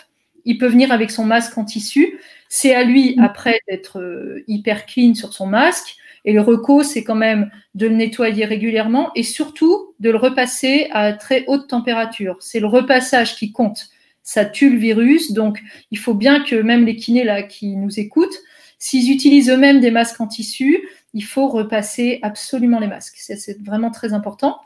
[0.46, 2.20] il peut venir avec son masque en tissu.
[2.48, 5.96] C'est à lui, après, d'être euh, hyper clean sur son masque.
[6.26, 10.88] Et le reco, c'est quand même de le nettoyer régulièrement et surtout de le repasser
[10.92, 12.38] à très haute température.
[12.42, 13.90] C'est le repassage qui compte.
[14.24, 15.32] Ça tue le virus.
[15.32, 15.62] Donc,
[15.92, 18.38] il faut bien que même les kinés là, qui nous écoutent,
[18.80, 23.16] s'ils utilisent eux-mêmes des masques en tissu, il faut repasser absolument les masques.
[23.18, 24.60] C'est vraiment très important.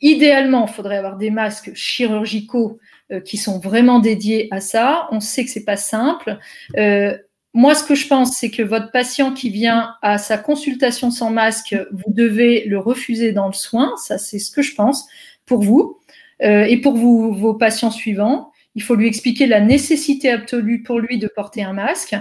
[0.00, 2.80] Idéalement, il faudrait avoir des masques chirurgicaux
[3.12, 5.06] euh, qui sont vraiment dédiés à ça.
[5.12, 6.38] On sait que c'est pas simple.
[6.76, 7.16] Euh,
[7.54, 11.30] moi, ce que je pense, c'est que votre patient qui vient à sa consultation sans
[11.30, 13.94] masque, vous devez le refuser dans le soin.
[13.98, 15.06] Ça, c'est ce que je pense
[15.44, 15.98] pour vous
[16.42, 18.52] euh, et pour vos patients suivants.
[18.74, 22.16] Il faut lui expliquer la nécessité absolue pour lui de porter un masque.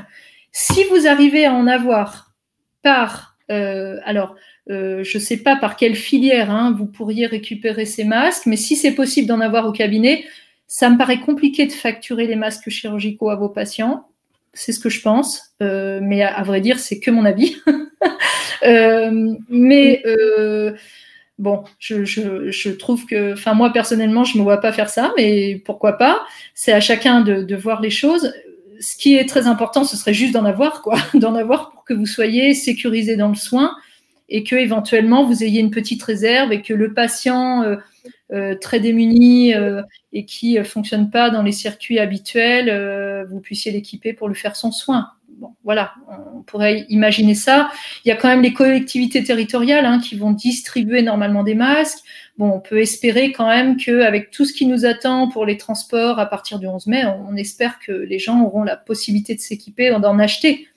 [0.51, 2.33] Si vous arrivez à en avoir
[2.81, 4.35] par, euh, alors,
[4.69, 8.57] euh, je ne sais pas par quelle filière hein, vous pourriez récupérer ces masques, mais
[8.57, 10.25] si c'est possible d'en avoir au cabinet,
[10.67, 14.10] ça me paraît compliqué de facturer les masques chirurgicaux à vos patients.
[14.53, 17.55] C'est ce que je pense, euh, mais à, vrai dire, c'est que mon avis.
[19.49, 20.03] mais
[21.39, 25.61] bon, je, trouve que, enfin moi personnellement, je ne me vois pas faire ça, mais
[25.65, 26.21] pourquoi pas?
[26.53, 28.33] C'est à chacun de, de voir les choses.
[28.79, 31.93] Ce qui est très important, ce serait juste d'en avoir, quoi, d'en avoir pour que
[31.93, 33.75] vous soyez sécurisé dans le soin
[34.31, 37.77] et que éventuellement vous ayez une petite réserve et que le patient euh, euh,
[38.59, 39.81] très démuni euh,
[40.13, 44.55] et qui ne fonctionne pas dans les circuits habituels, vous puissiez l'équiper pour lui faire
[44.55, 45.09] son soin.
[45.41, 45.93] Bon, voilà,
[46.35, 47.71] on pourrait imaginer ça.
[48.05, 51.99] Il y a quand même les collectivités territoriales hein, qui vont distribuer normalement des masques.
[52.37, 56.19] Bon, on peut espérer quand même qu'avec tout ce qui nous attend pour les transports
[56.19, 59.89] à partir du 11 mai, on, espère que les gens auront la possibilité de s'équiper,
[59.99, 60.67] d'en acheter.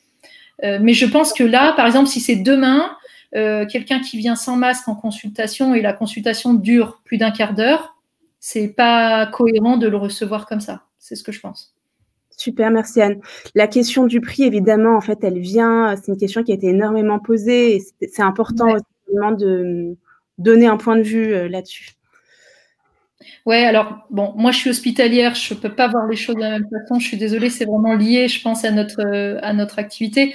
[0.63, 2.97] Euh, mais je pense que là, par exemple, si c'est demain,
[3.37, 7.55] euh, quelqu'un qui vient sans masque en consultation et la consultation dure plus d'un quart
[7.55, 7.97] d'heure,
[8.39, 10.83] c'est pas cohérent de le recevoir comme ça.
[10.99, 11.75] C'est ce que je pense.
[12.37, 13.21] Super, merci Anne.
[13.55, 16.69] La question du prix, évidemment, en fait, elle vient, c'est une question qui a été
[16.69, 18.75] énormément posée et c'est important
[19.13, 19.97] de,
[20.39, 21.91] donner un point de vue euh, là-dessus.
[23.47, 26.41] Ouais, alors bon, moi je suis hospitalière, je ne peux pas voir les choses de
[26.41, 26.99] la même façon.
[26.99, 29.03] Je suis désolée, c'est vraiment lié, je pense, à notre,
[29.43, 30.35] à notre activité.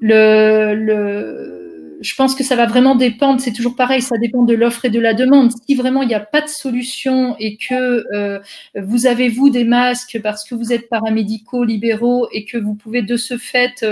[0.00, 1.59] Le, le,
[2.00, 4.90] je pense que ça va vraiment dépendre, c'est toujours pareil, ça dépend de l'offre et
[4.90, 5.50] de la demande.
[5.66, 8.40] Si vraiment il n'y a pas de solution et que euh,
[8.74, 13.02] vous avez, vous, des masques parce que vous êtes paramédicaux, libéraux et que vous pouvez
[13.02, 13.84] de ce fait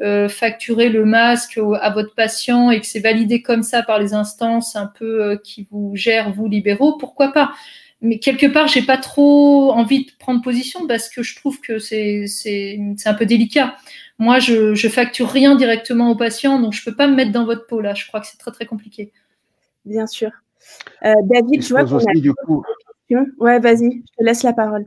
[0.00, 4.12] euh, facturer le masque à votre patient et que c'est validé comme ça par les
[4.12, 7.52] instances un peu qui vous gèrent, vous, libéraux, pourquoi pas?
[8.04, 11.78] Mais quelque part, j'ai pas trop envie de prendre position parce que je trouve que
[11.78, 12.26] c'est
[13.06, 13.76] un peu délicat.
[14.18, 17.44] Moi, je, je facture rien directement aux patients, donc je peux pas me mettre dans
[17.44, 17.94] votre peau là.
[17.94, 19.12] Je crois que c'est très très compliqué.
[19.84, 20.30] Bien sûr.
[21.04, 22.64] Euh, David, tu vois aussi, du coup.
[23.38, 24.86] Ouais, vas-y, je te laisse la parole.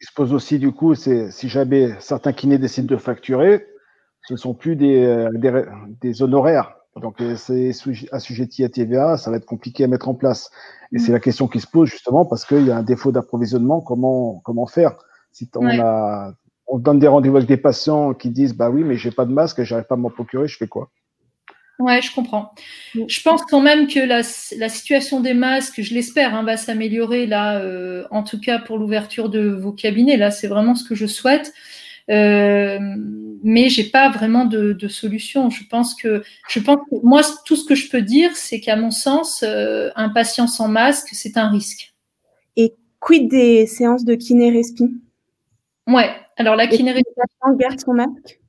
[0.00, 3.66] Il se pose aussi du coup, c'est si jamais certains kinés décident de facturer,
[4.22, 5.64] ce ne sont plus des, euh, des,
[6.00, 6.74] des honoraires.
[6.96, 7.72] Donc euh, c'est
[8.10, 10.50] assujetti à TVA, ça va être compliqué à mettre en place.
[10.92, 11.14] Et c'est mm.
[11.14, 13.80] la question qui se pose justement parce qu'il y a un défaut d'approvisionnement.
[13.80, 14.96] Comment comment faire
[15.32, 16.32] si on a
[16.70, 19.32] on donne des rendez-vous avec des patients qui disent bah oui mais j'ai pas de
[19.32, 20.90] masque, j'arrive pas à m'en procurer, je fais quoi?
[21.80, 22.52] Ouais, je comprends.
[22.94, 24.20] Je pense quand même que la,
[24.58, 28.76] la situation des masques, je l'espère, hein, va s'améliorer là, euh, en tout cas pour
[28.76, 30.18] l'ouverture de vos cabinets.
[30.18, 31.54] Là, c'est vraiment ce que je souhaite.
[32.10, 32.78] Euh,
[33.42, 35.48] mais j'ai pas vraiment de, de, solution.
[35.48, 38.76] Je pense que, je pense que moi, tout ce que je peux dire, c'est qu'à
[38.76, 41.94] mon sens, euh, un patient sans masque, c'est un risque.
[42.56, 45.00] Et quid des séances de kiné-respi?
[45.86, 46.10] Ouais.
[46.36, 48.40] Alors la kiné Le patient garde son masque?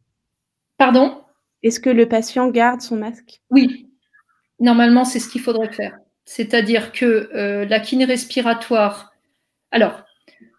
[0.77, 1.21] Pardon?
[1.63, 3.41] Est-ce que le patient garde son masque?
[3.51, 3.87] Oui.
[4.59, 5.97] Normalement, c'est ce qu'il faudrait faire.
[6.25, 9.11] C'est-à-dire que euh, la kiné respiratoire.
[9.71, 10.03] Alors,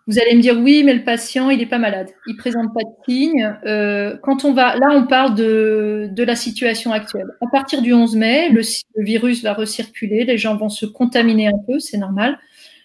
[0.09, 2.11] vous allez me dire oui, mais le patient, il n'est pas malade.
[2.27, 3.57] Il présente pas de signes.
[3.65, 7.29] Euh, quand on va, là, on parle de, de, la situation actuelle.
[7.41, 8.63] À partir du 11 mai, le,
[8.97, 12.39] virus va recirculer, les gens vont se contaminer un peu, c'est normal.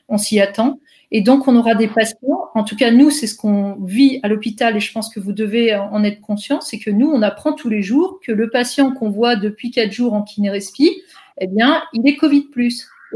[0.07, 0.79] On s'y attend.
[1.11, 4.27] Et donc, on aura des patients, en tout cas, nous, c'est ce qu'on vit à
[4.27, 7.53] l'hôpital et je pense que vous devez en être conscient, c'est que nous, on apprend
[7.53, 10.91] tous les jours que le patient qu'on voit depuis quatre jours en kinérespi,
[11.39, 12.47] eh bien, il est Covid+,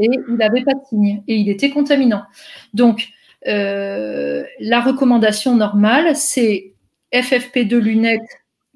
[0.00, 2.22] et il n'avait pas de signes, et il était contaminant.
[2.72, 3.08] Donc,
[3.46, 6.72] euh, la recommandation normale, c'est
[7.12, 8.20] FFP2 lunettes,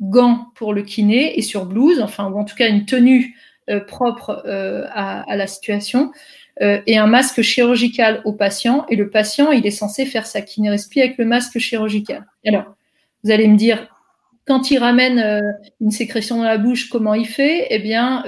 [0.00, 3.34] gants pour le kiné et sur blouse, enfin, ou en tout cas une tenue
[3.70, 6.12] euh, propre euh, à, la situation,
[6.60, 8.86] et un masque chirurgical au patient.
[8.88, 12.24] Et le patient, il est censé faire sa kinérespie avec le masque chirurgical.
[12.46, 12.74] Alors,
[13.22, 13.88] vous allez me dire,
[14.46, 15.42] quand il ramène
[15.80, 17.66] une sécrétion dans la bouche, comment il fait?
[17.70, 18.22] Eh bien,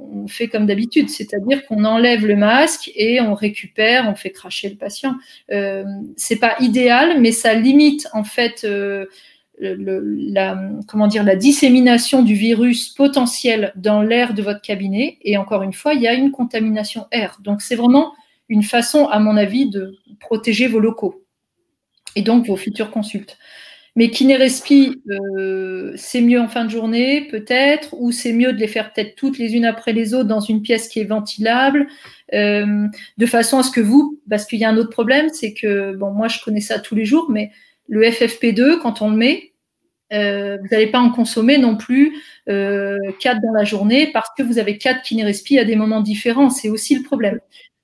[0.00, 4.68] on fait comme d'habitude, c'est-à-dire qu'on enlève le masque et on récupère, on fait cracher
[4.68, 5.14] le patient.
[5.50, 5.84] Euh,
[6.16, 8.66] c'est pas idéal, mais ça limite en fait
[9.60, 15.18] la, comment dire, la dissémination du virus potentiel dans l'air de votre cabinet.
[15.22, 17.38] Et encore une fois, il y a une contamination air.
[17.42, 18.12] Donc c'est vraiment
[18.48, 21.24] une façon, à mon avis, de protéger vos locaux
[22.16, 23.38] et donc vos futures consultes.
[23.96, 28.68] Mais kiné-respi, euh, c'est mieux en fin de journée, peut-être, ou c'est mieux de les
[28.68, 31.88] faire peut-être toutes les unes après les autres dans une pièce qui est ventilable,
[32.32, 35.52] euh, de façon à ce que vous, parce qu'il y a un autre problème, c'est
[35.52, 37.50] que, bon, moi je connais ça tous les jours, mais
[37.88, 39.52] le FFP2, quand on le met,
[40.12, 42.16] euh, vous n'allez pas en consommer non plus
[42.48, 46.50] euh, quatre dans la journée parce que vous avez quatre kiné-respi à des moments différents.
[46.50, 47.40] C'est aussi le problème.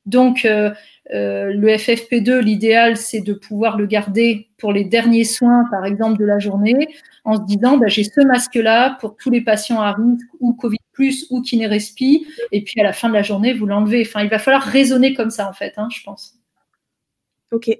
[0.06, 0.70] Donc, euh,
[1.12, 6.18] euh, le FFP2, l'idéal, c'est de pouvoir le garder pour les derniers soins, par exemple,
[6.18, 6.88] de la journée,
[7.24, 10.78] en se disant, bah, j'ai ce masque-là pour tous les patients à risque ou Covid
[11.30, 14.04] ou kinérespi, et puis à la fin de la journée, vous l'enlevez.
[14.06, 16.36] Enfin, il va falloir raisonner comme ça, en fait, hein, je pense.
[17.54, 17.70] Ok.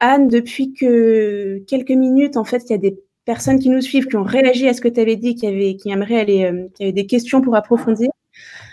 [0.00, 4.06] Anne, depuis que quelques minutes, en fait, il y a des personnes qui nous suivent,
[4.06, 6.68] qui ont réagi à ce que tu avais dit, qui, avaient, qui aimeraient aller, euh,
[6.74, 8.10] qui avaient des questions pour approfondir.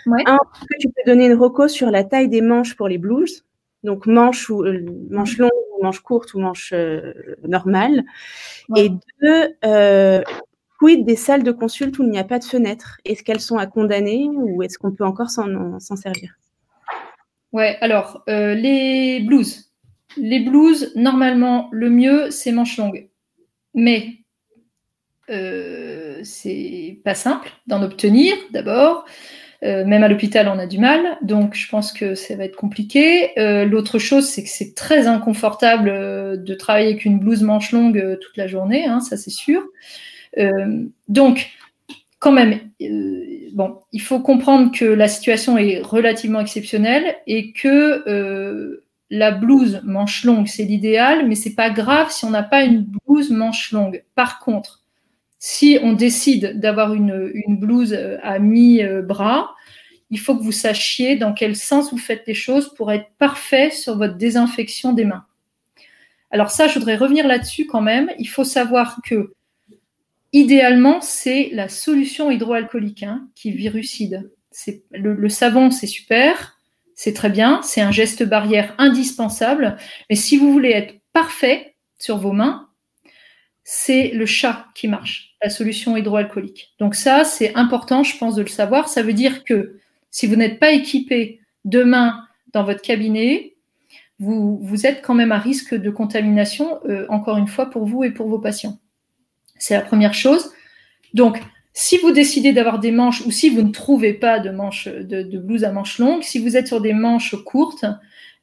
[0.06, 0.22] Ouais.
[0.26, 2.98] Un, est-ce que tu peux donner une reco sur la taille des manches pour les
[2.98, 3.44] blues
[3.86, 8.04] donc manche ou euh, manche longue, manche courte ou manche euh, normale.
[8.76, 8.90] Et
[9.22, 10.22] deux, euh,
[10.78, 13.56] quid des salles de consulte où il n'y a pas de fenêtre Est-ce qu'elles sont
[13.56, 16.34] à condamner ou est-ce qu'on peut encore s'en servir?
[17.52, 19.65] Ouais, alors les blues.
[20.16, 23.08] Les blues, normalement, le mieux, c'est manche longue.
[23.74, 24.14] Mais
[26.22, 29.04] c'est pas simple d'en obtenir d'abord.
[29.62, 32.56] Euh, même à l'hôpital, on a du mal, donc je pense que ça va être
[32.56, 33.38] compliqué.
[33.38, 37.72] Euh, l'autre chose, c'est que c'est très inconfortable euh, de travailler avec une blouse manche
[37.72, 39.62] longue toute la journée, hein, ça c'est sûr.
[41.08, 41.50] donc,
[42.18, 42.58] quand même,
[43.52, 50.24] bon, il faut comprendre que la situation est relativement exceptionnelle et que la blouse manche
[50.24, 54.02] longue, c'est l'idéal, mais c'est pas grave si on n'a pas une blouse manche longue.
[54.14, 54.82] Par contre,
[55.38, 59.54] si on décide d'avoir une, blouse euh, à mi-bras,
[60.10, 63.70] il faut que vous sachiez dans quel sens vous faites les choses pour être parfait
[63.70, 65.24] sur votre désinfection des mains.
[66.30, 68.10] Alors ça, je voudrais revenir là-dessus quand même.
[68.18, 69.34] Il faut savoir que
[70.32, 74.30] idéalement, c'est la solution hydroalcoolique hein, qui virucide.
[74.90, 76.55] Le savon, c'est super,
[76.96, 79.76] c'est très bien, c'est un geste barrière indispensable.
[80.10, 82.68] Mais si vous voulez être parfait sur vos mains,
[83.64, 86.74] c'est le chat qui marche, la solution hydroalcoolique.
[86.78, 88.88] Donc ça, c'est important, je pense, de le savoir.
[88.88, 89.78] Ça veut dire que
[90.10, 93.56] si vous n'êtes pas équipé de mains dans votre cabinet,
[94.18, 98.04] vous, vous êtes quand même à risque de contamination, euh, encore une fois, pour vous
[98.04, 98.78] et pour vos patients.
[99.58, 100.52] C'est la première chose.
[101.12, 101.42] Donc,
[101.78, 105.22] si vous décidez d'avoir des manches ou si vous ne trouvez pas de manches de,
[105.22, 107.84] de blouse à manches longues, si vous êtes sur des manches courtes,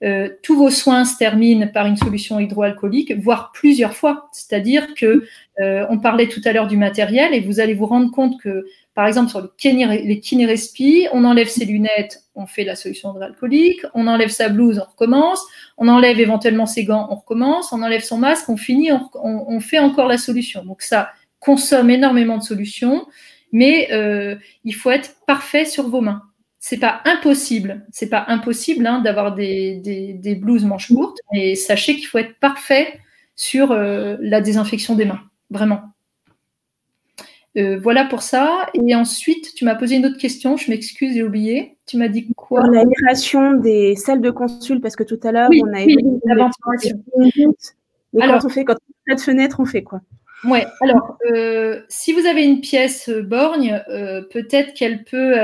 [0.04, 4.28] euh, tous vos soins se terminent par une solution hydroalcoolique, voire plusieurs fois.
[4.34, 5.24] C'est-à-dire que
[5.60, 8.68] euh, on parlait tout à l'heure du matériel et vous allez vous rendre compte que,
[8.94, 14.06] par exemple, sur les, kiné, on enlève ses lunettes, on fait la solution hydroalcoolique, on
[14.06, 15.44] enlève sa blouse, on recommence,
[15.80, 19.60] on enlève éventuellement ses gants, on recommence, on enlève son masque, on finit, on, on
[19.60, 20.64] fait encore la solution.
[20.64, 21.10] Donc ça
[21.44, 23.06] consomme énormément de solutions,
[23.52, 26.24] mais euh, il faut être parfait sur vos mains
[26.66, 29.82] c'est pas impossible, c'est pas impossible hein, d'avoir des,
[30.16, 33.02] des, blouses manches courtes, mais sachez qu'il faut être parfait
[33.36, 35.20] sur euh, la désinfection des mains,
[35.50, 35.82] vraiment.
[37.58, 38.70] Euh, voilà pour ça.
[38.76, 41.76] Et ensuite, tu m'as posé une autre question, je m'excuse, j'ai oublié.
[41.86, 42.64] Tu m'as dit quoi?
[42.70, 47.04] L'aération des salles de consul, parce que tout à l'heure, on a oui, la ventilation.
[48.22, 48.78] Alors, quand on fait, quand
[49.10, 50.00] on a de fenêtre, on fait quoi?
[50.46, 55.36] Ouais, alors, euh, si vous avez une pièce euh, borgne, euh, peut-être qu'elle peut,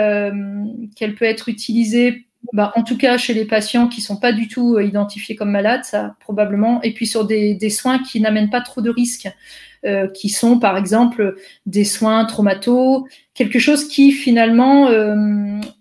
[0.95, 4.33] qu'elle peut être utilisée, bah, en tout cas chez les patients qui ne sont pas
[4.33, 8.49] du tout identifiés comme malades, ça probablement, et puis sur des, des soins qui n'amènent
[8.49, 9.29] pas trop de risques,
[10.13, 14.89] qui sont par exemple des soins traumato, quelque chose qui finalement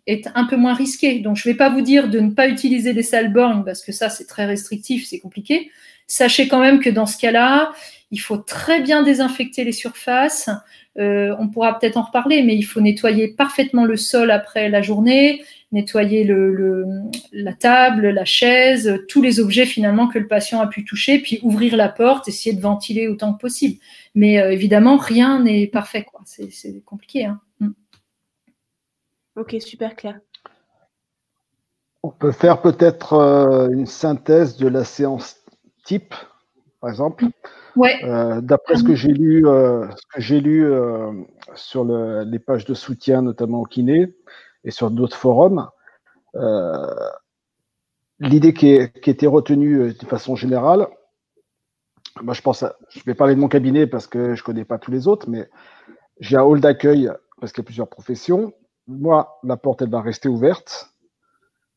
[0.07, 1.19] est un peu moins risqué.
[1.19, 3.83] Donc, je ne vais pas vous dire de ne pas utiliser des salles borgnes parce
[3.83, 5.73] que ça, c'est très restrictif, c'est compliqué.
[6.07, 7.73] Sachez quand même que dans ce cas-là,
[8.11, 10.49] il faut très bien désinfecter les surfaces.
[10.99, 14.83] Euh, on pourra peut-être en reparler, mais il faut nettoyer parfaitement le sol après la
[14.83, 16.87] journée, nettoyer le,
[17.33, 21.39] la table, la chaise, tous les objets finalement que le patient a pu toucher, puis
[21.43, 23.79] ouvrir la porte, essayer de ventiler autant que possible.
[24.15, 26.05] Mais euh, évidemment, rien n'est parfait.
[26.05, 26.23] Quoi.
[26.25, 27.27] C'est, compliqué.
[27.27, 27.41] Hein.
[27.61, 27.71] Mm.
[29.37, 30.19] Ok, super clair.
[32.03, 35.37] On peut faire peut-être euh, une synthèse de la séance
[35.85, 36.15] type,
[36.81, 37.27] par exemple.
[38.05, 41.13] Euh, d'après ce que j'ai lu, euh, j'ai lu euh,
[41.55, 44.15] sur les pages de soutien, notamment au kiné,
[44.65, 45.69] et sur d'autres forums,
[48.21, 50.89] l'idée qui, était retenue de façon générale,
[52.23, 54.91] moi je pense, je vais parler de mon cabinet parce que je connais pas tous
[54.91, 55.49] les autres, mais
[56.21, 57.11] j'ai un hall d'accueil
[57.41, 58.53] parce qu'il y a plusieurs professions.
[58.89, 60.91] Moi, la porte elle va rester ouverte.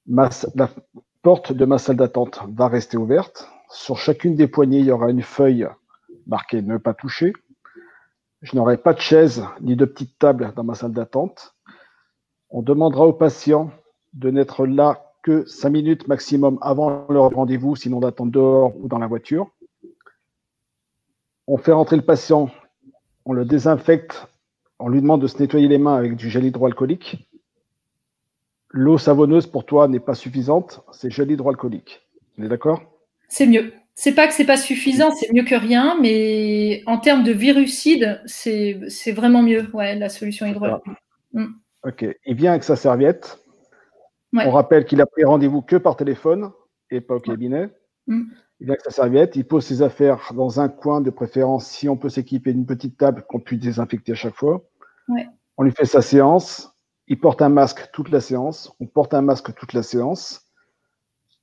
[0.07, 0.29] la
[1.21, 3.47] porte de ma salle d'attente va rester ouverte.
[3.69, 5.67] Sur chacune des poignées, il y aura une feuille
[6.27, 7.33] marqué ne pas toucher.
[8.41, 11.55] Je n'aurai pas de chaise ni de petite table dans ma salle d'attente.
[12.49, 13.71] On demandera aux patients
[14.13, 18.97] de n'être là que 5 minutes maximum avant leur rendez-vous, sinon d'attendre dehors ou dans
[18.97, 19.51] la voiture.
[21.47, 22.49] On fait rentrer le patient,
[23.25, 24.27] on le désinfecte,
[24.79, 27.29] on lui demande de se nettoyer les mains avec du gel hydroalcoolique.
[28.69, 32.01] L'eau savonneuse pour toi n'est pas suffisante, c'est gel hydroalcoolique.
[32.37, 32.81] On est d'accord?
[33.27, 33.73] C'est mieux.
[33.95, 38.21] C'est pas que c'est pas suffisant, c'est mieux que rien, mais en termes de virucide,
[38.25, 40.97] c'est vraiment mieux, ouais, la solution hydroalcoolique.
[41.33, 41.45] Mm.
[41.83, 42.05] Ok.
[42.25, 43.39] Il vient avec sa serviette.
[44.33, 46.51] On rappelle qu'il a pris rendez-vous que par téléphone
[46.89, 47.69] et pas au cabinet.
[48.07, 48.23] Mm.
[48.59, 51.89] Il vient avec sa serviette, il pose ses affaires dans un coin de préférence, si
[51.89, 54.63] on peut s'équiper d'une petite table qu'on puisse désinfecter à chaque fois.
[55.57, 56.73] On lui fait sa séance.
[57.07, 58.73] Il porte un masque toute la séance.
[58.79, 60.47] On porte un masque toute la séance.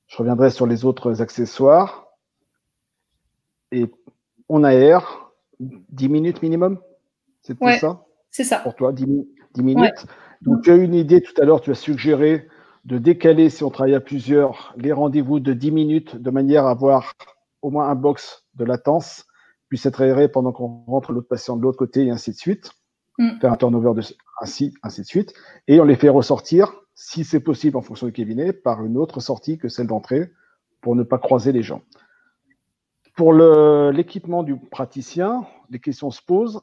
[0.07, 2.08] Je reviendrai sur les autres accessoires
[3.71, 3.85] et
[4.47, 6.79] on aère 10 minutes minimum.
[7.41, 8.05] C'est ça?
[8.31, 8.59] C'est ça.
[8.59, 9.05] Pour toi, 10,
[9.57, 10.05] minutes?
[10.41, 12.47] Donc, tu as une idée tout à l'heure, tu as suggéré
[12.85, 16.71] de décaler, si on travaille à plusieurs, les rendez-vous de 10 minutes de manière à
[16.71, 17.13] avoir
[17.61, 19.25] au moins un box de latence,
[19.67, 22.71] puisse être aéré pendant qu'on rentre l'autre patient de l'autre côté et ainsi de suite.
[23.17, 23.39] Mm.
[23.41, 24.07] Faire un turnover de
[24.41, 25.33] ainsi, ainsi de suite.
[25.67, 29.19] Et on les fait ressortir, si c'est possible en fonction du cabinet, par une autre
[29.19, 30.31] sortie que celle d'entrée
[30.81, 31.81] pour ne pas croiser les gens.
[33.19, 36.61] Pour l'équipement du praticien, les questions se posent.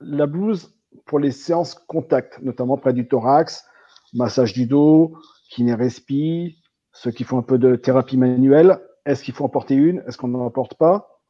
[0.00, 0.74] La blouse
[1.04, 3.66] pour les séances contact, notamment près du thorax,
[4.14, 5.12] massage du dos,
[5.50, 6.56] kiné-respi,
[6.92, 10.16] ceux qui font un peu de thérapie manuelle, est-ce qu'il faut en porter une Est-ce
[10.16, 11.20] qu'on n'en porte pas?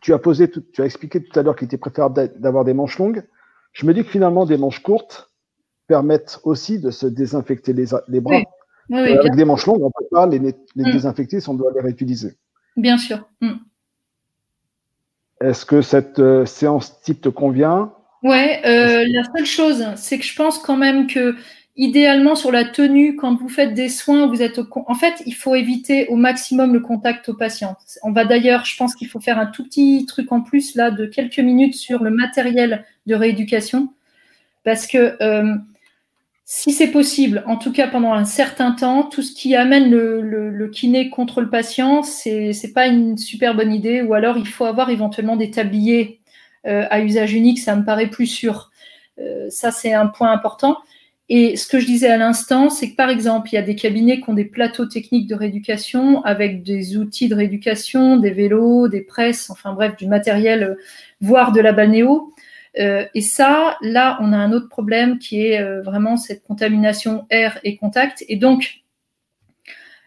[0.00, 3.00] Tu as, posé tu as expliqué tout à l'heure qu'il était préférable d'avoir des manches
[3.00, 3.26] longues.
[3.72, 5.28] Je me dis que finalement, des manches courtes
[5.88, 8.42] permettent aussi de se désinfecter les, bras.
[8.92, 10.92] avec des manches longues, on ne peut pas les, les mm.
[10.92, 12.38] désinfecter si on doit les réutiliser.
[12.76, 13.28] Bien sûr.
[13.40, 13.54] Mm.
[15.40, 17.92] Est-ce que cette séance type te convient?
[18.22, 21.34] Ouais, la seule chose, c'est que je pense quand même que
[21.76, 25.54] idéalement sur la tenue, quand vous faites des soins, vous êtes en fait, il faut
[25.54, 27.74] éviter au maximum le contact au patient.
[28.02, 30.90] On va d'ailleurs, je pense qu'il faut faire un tout petit truc en plus là
[30.90, 33.94] de quelques minutes sur le matériel de rééducation,
[34.62, 35.54] parce que euh,
[36.52, 40.68] si c'est possible, en tout cas pendant un certain temps, tout ce qui amène le,
[40.72, 44.02] kiné contre le patient, c'est n'est pas une super bonne idée.
[44.02, 46.18] Ou alors il faut avoir éventuellement des tabliers
[46.66, 48.72] euh, à usage unique, ça me paraît plus sûr.
[49.20, 50.78] Euh, ça c'est un point important.
[51.28, 53.76] Et ce que je disais à l'instant, c'est que par exemple, il y a des
[53.76, 58.88] cabinets qui ont des plateaux techniques de rééducation avec des outils de rééducation, des vélos,
[58.88, 60.74] des presses, enfin bref, du matériel, euh,
[61.20, 62.32] voire de la balnéo.
[62.78, 67.26] Euh, et ça, là, on a un autre problème qui est euh, vraiment cette contamination
[67.30, 68.24] air et contact.
[68.28, 68.76] Et donc,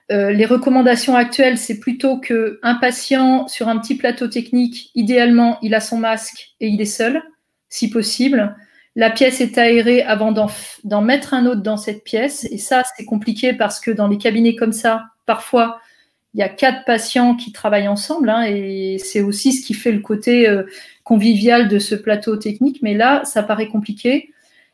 [0.09, 5.79] les recommandations actuelles, c'est plutôt qu'un patient sur un petit plateau technique, idéalement, il a
[5.79, 7.23] son masque et il est seul,
[7.67, 8.55] si possible.
[8.95, 12.45] La pièce est aérée avant d'en mettre un autre dans cette pièce.
[12.51, 15.79] Et ça, c'est compliqué parce que dans les cabinets comme ça, parfois,
[16.33, 18.29] il y a quatre patients qui travaillent ensemble.
[18.29, 20.63] Hein, et c'est aussi ce qui fait le côté euh,
[21.03, 22.79] convivial de ce plateau technique.
[22.81, 24.31] Mais là, ça paraît compliqué.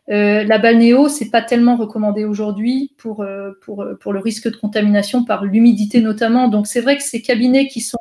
[0.09, 4.55] Euh, la balnéo, c'est pas tellement recommandé aujourd'hui pour, euh, pour, pour le risque de
[4.55, 6.47] contamination par l'humidité notamment.
[6.47, 7.99] Donc c'est vrai que ces cabinets qui sont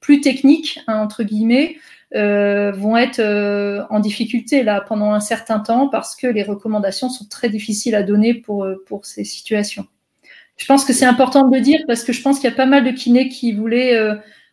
[0.00, 1.76] plus techniques, hein, entre guillemets,
[2.12, 7.50] vont être en difficulté là pendant un certain temps parce que les recommandations sont très
[7.50, 9.86] difficiles à donner pour, pour ces situations.
[10.58, 12.56] Je pense que c'est important de le dire parce que je pense qu'il y a
[12.56, 13.98] pas mal de kinés qui voulaient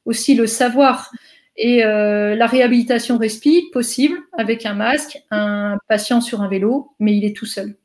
[0.06, 1.12] aussi le savoir.
[1.58, 7.26] Et la réhabilitation respi possible avec un masque, un patient sur un vélo, mais il
[7.26, 7.76] est tout seul.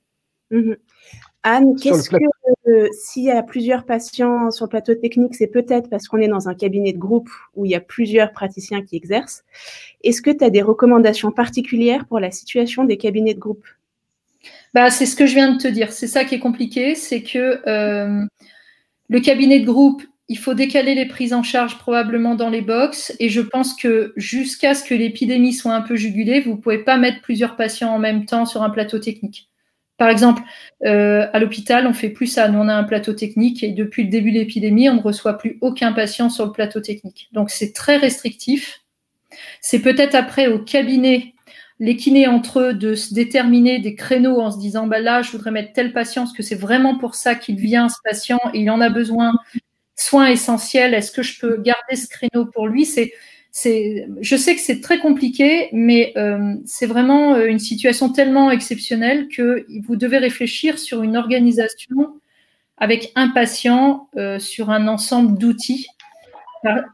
[0.50, 0.74] Mmh
[1.42, 2.16] Anne, qu'est-ce que
[2.68, 6.28] euh, s'il y a plusieurs patients sur le plateau technique, c'est peut-être parce qu'on est
[6.28, 9.44] dans un cabinet de groupe où il y a plusieurs praticiens qui exercent.
[10.04, 13.64] Est-ce que tu as des recommandations particulières pour la situation des cabinets de groupe?
[14.74, 15.92] Bah, C'est ce que je viens de te dire.
[15.92, 18.24] C'est ça qui est compliqué, c'est que euh,
[19.08, 23.12] le cabinet de groupe, il faut décaler les prises en charge probablement dans les box.
[23.18, 26.78] Et je pense que jusqu'à ce que l'épidémie soit un peu jugulée, vous ne pouvez
[26.78, 29.50] pas mettre plusieurs patients en même temps sur un plateau technique.
[30.00, 30.42] Par exemple,
[30.86, 32.48] euh, à l'hôpital, on fait plus ça.
[32.48, 35.36] Nous, on a un plateau technique et depuis le début de l'épidémie, on ne reçoit
[35.36, 37.28] plus aucun patient sur le plateau technique.
[37.32, 38.80] Donc, c'est très restrictif.
[39.60, 41.34] C'est peut-être après au cabinet,
[41.80, 45.50] les entre eux, de se déterminer des créneaux en se disant, bah là, je voudrais
[45.50, 48.70] mettre tel patient, parce que c'est vraiment pour ça qu'il vient, ce patient, et il
[48.70, 49.32] en a besoin.
[49.96, 52.86] Soins essentiels, est-ce que je peux garder ce créneau pour lui?
[52.86, 53.12] C'est
[54.20, 59.28] je sais que c'est très compliqué, mais euh, c'est vraiment euh, une situation tellement exceptionnelle
[59.28, 62.20] que vous devez réfléchir sur une organisation
[62.76, 65.86] avec un patient euh, sur un ensemble d'outils.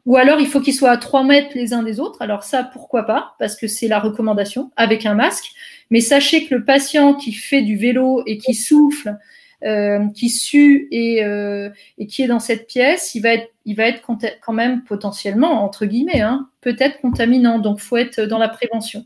[0.04, 2.22] Ou alors, il faut qu'ils soient à 3 mètres les uns des autres.
[2.22, 3.34] Alors ça, pourquoi pas?
[3.38, 5.52] Parce que c'est la recommandation, avec un masque.
[5.90, 9.16] Mais sachez que le patient qui fait du vélo et qui souffle,
[9.64, 13.84] euh, qui sue euh, et, qui est dans cette pièce, il va être, il va
[13.84, 17.58] être quand même potentiellement, entre guillemets, hein, peut-être contaminant.
[17.58, 19.04] Donc, il faut être dans la prévention.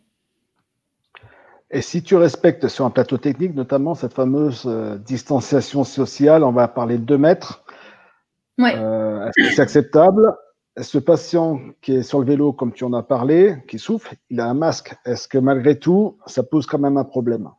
[1.71, 6.53] Et si tu respectes sur un plateau technique, notamment cette fameuse euh, distanciation sociale, on
[6.53, 7.65] va parler de 2 mètres,
[8.59, 10.35] est-ce que c'est acceptable?
[10.83, 14.41] Ce patient qui est sur le vélo, comme tu en as parlé, qui souffle, il
[14.41, 14.95] a un masque.
[15.05, 17.51] Est-ce que malgré tout, ça pose quand même un problème?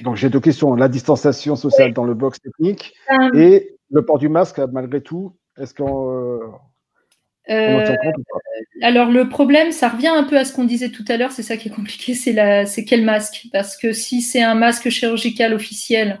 [0.00, 0.74] Donc j'ai deux questions.
[0.74, 5.34] La distanciation sociale dans le box technique euh, et le port du masque, malgré tout,
[5.58, 6.40] est-ce qu'on...
[7.50, 7.96] Euh,
[8.82, 11.42] alors le problème, ça revient un peu à ce qu'on disait tout à l'heure, c'est
[11.42, 13.48] ça qui est compliqué, c'est quel masque?
[13.52, 16.20] Parce que si c'est un masque chirurgical officiel,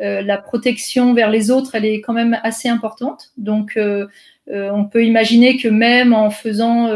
[0.00, 3.32] euh, la protection vers les autres, elle est quand même assez importante.
[3.36, 3.78] Donc
[4.52, 6.88] on peut imaginer que même en faisant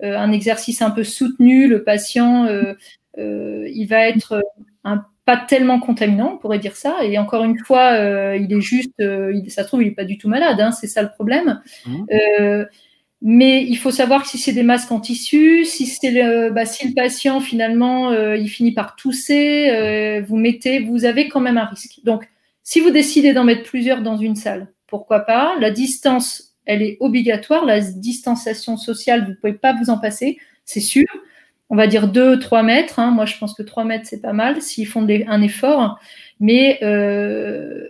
[0.00, 2.46] un exercice un peu soutenu, le patient,
[3.16, 4.42] il va être
[4.84, 7.04] un pas tellement contaminant, on pourrait dire ça.
[7.04, 10.04] Et encore une fois, euh, il est juste, euh, ça se trouve, il n'est pas
[10.04, 11.60] du tout malade, hein, c'est ça le problème.
[11.86, 12.04] Mmh.
[12.40, 12.64] Euh,
[13.20, 16.64] mais il faut savoir que si c'est des masques en tissu, si, c'est le, bah,
[16.64, 21.66] si le patient finalement il finit par tousser, vous mettez, vous avez quand même un
[21.66, 22.00] risque.
[22.02, 22.28] Donc,
[22.64, 25.54] si vous décidez d'en mettre plusieurs dans une salle, pourquoi pas?
[25.60, 27.64] La distance, elle est obligatoire.
[27.64, 31.06] La distanciation sociale, vous ne pouvez pas vous en passer, c'est sûr
[31.72, 32.98] on va dire 2-3 mètres.
[32.98, 33.10] Hein.
[33.12, 35.98] Moi, je pense que 3 mètres, c'est pas mal s'ils font un effort.
[36.38, 37.88] Mais euh,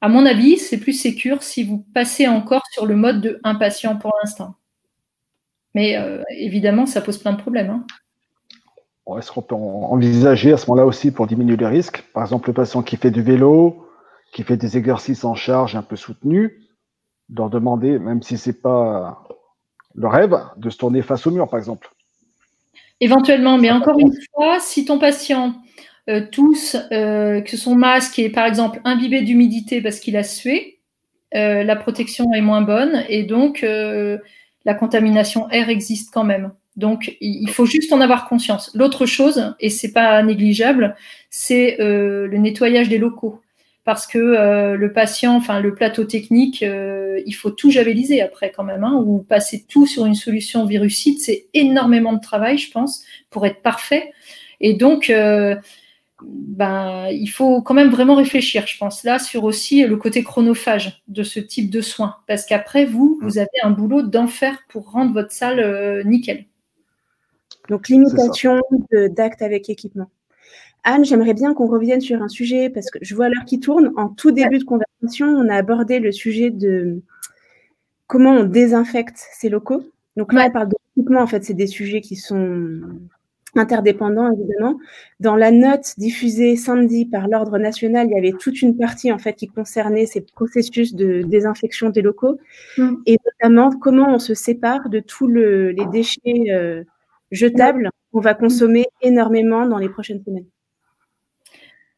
[0.00, 3.54] à mon avis, c'est plus sécur si vous passez encore sur le mode de un
[3.54, 4.56] patient pour l'instant.
[5.72, 7.70] Mais euh, évidemment, ça pose plein de problèmes.
[7.70, 7.86] Hein.
[9.18, 12.02] Est-ce qu'on peut envisager à ce moment-là aussi pour diminuer les risques?
[12.12, 13.88] Par exemple, le patient qui fait du vélo,
[14.32, 16.50] qui fait des exercices en charge un peu soutenus,
[17.36, 19.24] leur demander, même si c'est pas
[19.94, 21.90] le rêve de se tourner face au mur, par exemple.
[23.00, 25.54] Éventuellement, mais encore une fois, si ton patient
[26.08, 30.78] euh, tousse, euh, que son masque est par exemple imbibé d'humidité parce qu'il a sué,
[31.34, 33.64] euh, la protection est moins bonne et donc
[34.64, 36.52] la contamination air existe quand même.
[36.76, 38.70] Donc il faut juste en avoir conscience.
[38.74, 40.96] L'autre chose, et c'est pas négligeable,
[41.28, 43.40] c'est le nettoyage des locaux
[43.84, 48.52] parce que euh, le patient, enfin le plateau technique, euh, il faut tout javeliser après
[48.52, 52.70] quand même, hein, ou passer tout sur une solution virucide, c'est énormément de travail, je
[52.70, 54.12] pense, pour être parfait.
[54.60, 55.56] Et donc, euh,
[56.22, 61.02] ben, il faut quand même vraiment réfléchir, je pense, là sur aussi le côté chronophage
[61.08, 65.12] de ce type de soins, parce qu'après vous, vous avez un boulot d'enfer pour rendre
[65.12, 66.46] votre salle nickel.
[67.68, 68.60] Donc limitation
[68.92, 70.08] d'actes avec équipement.
[70.84, 73.92] Anne, j'aimerais bien qu'on revienne sur un sujet parce que je vois l'heure qui tourne.
[73.96, 77.02] En tout début de conversation, on a abordé le sujet de
[78.08, 79.84] comment on désinfecte ces locaux.
[80.16, 82.80] Donc là, on parle d'équipement, en fait, c'est des sujets qui sont
[83.54, 84.78] interdépendants, évidemment.
[85.20, 89.18] Dans la note diffusée samedi par l'Ordre national, il y avait toute une partie, en
[89.18, 92.38] fait, qui concernait ces processus de désinfection des locaux
[92.76, 92.94] mm.
[93.06, 96.82] et notamment comment on se sépare de tous les déchets euh,
[97.30, 100.46] jetables qu'on va consommer énormément dans les prochaines semaines.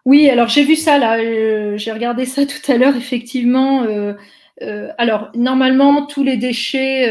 [0.04, 3.84] Oui, alors j'ai vu ça là, euh, j'ai regardé ça tout à l'heure, effectivement.
[3.84, 4.14] Euh,
[4.62, 7.10] euh, alors, normalement, tous les déchets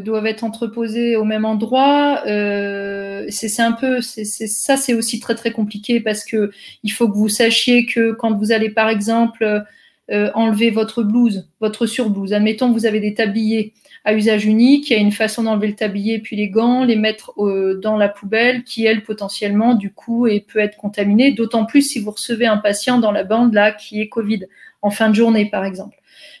[0.00, 2.22] doivent être entreposés au même endroit.
[2.24, 6.50] c'est un peu, ça, c'est aussi très très compliqué parce que
[6.84, 9.64] il faut que vous sachiez que quand vous allez, par exemple,
[10.10, 14.90] enlever votre blouse, votre surblouse, admettons que vous avez des tabliers à usage unique.
[14.90, 17.96] Il y a une façon d'enlever le tablier puis les gants, les mettre euh, dans
[17.96, 21.32] la poubelle qui, elle, potentiellement, du coup, et peut être contaminée.
[21.32, 24.46] D'autant plus si vous recevez un patient dans la bande là qui est Covid
[24.80, 25.96] en fin de journée, par exemple.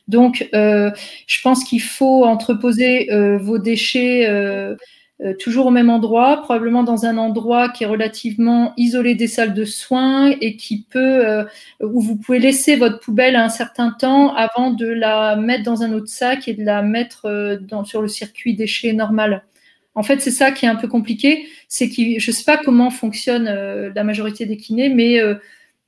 [0.06, 0.90] Donc, euh,
[1.26, 4.26] je pense qu'il faut entreposer euh, vos déchets
[5.20, 9.52] euh, toujours au même endroit, probablement dans un endroit qui est relativement isolé des salles
[9.52, 11.44] de soins et qui peut, euh,
[11.82, 15.92] où vous pouvez laisser votre poubelle un certain temps avant de la mettre dans un
[15.92, 19.42] autre sac et de la mettre euh, dans, sur le circuit déchets normal.
[19.96, 22.56] En fait, c'est ça qui est un peu compliqué, c'est que je ne sais pas
[22.56, 23.46] comment fonctionne
[23.92, 25.18] la majorité des kinés, mais